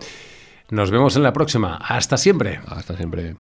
Nos 0.71 0.89
vemos 0.89 1.17
en 1.17 1.23
la 1.23 1.33
próxima. 1.33 1.75
Hasta 1.75 2.15
siempre. 2.15 2.61
Hasta 2.65 2.95
siempre. 2.95 3.35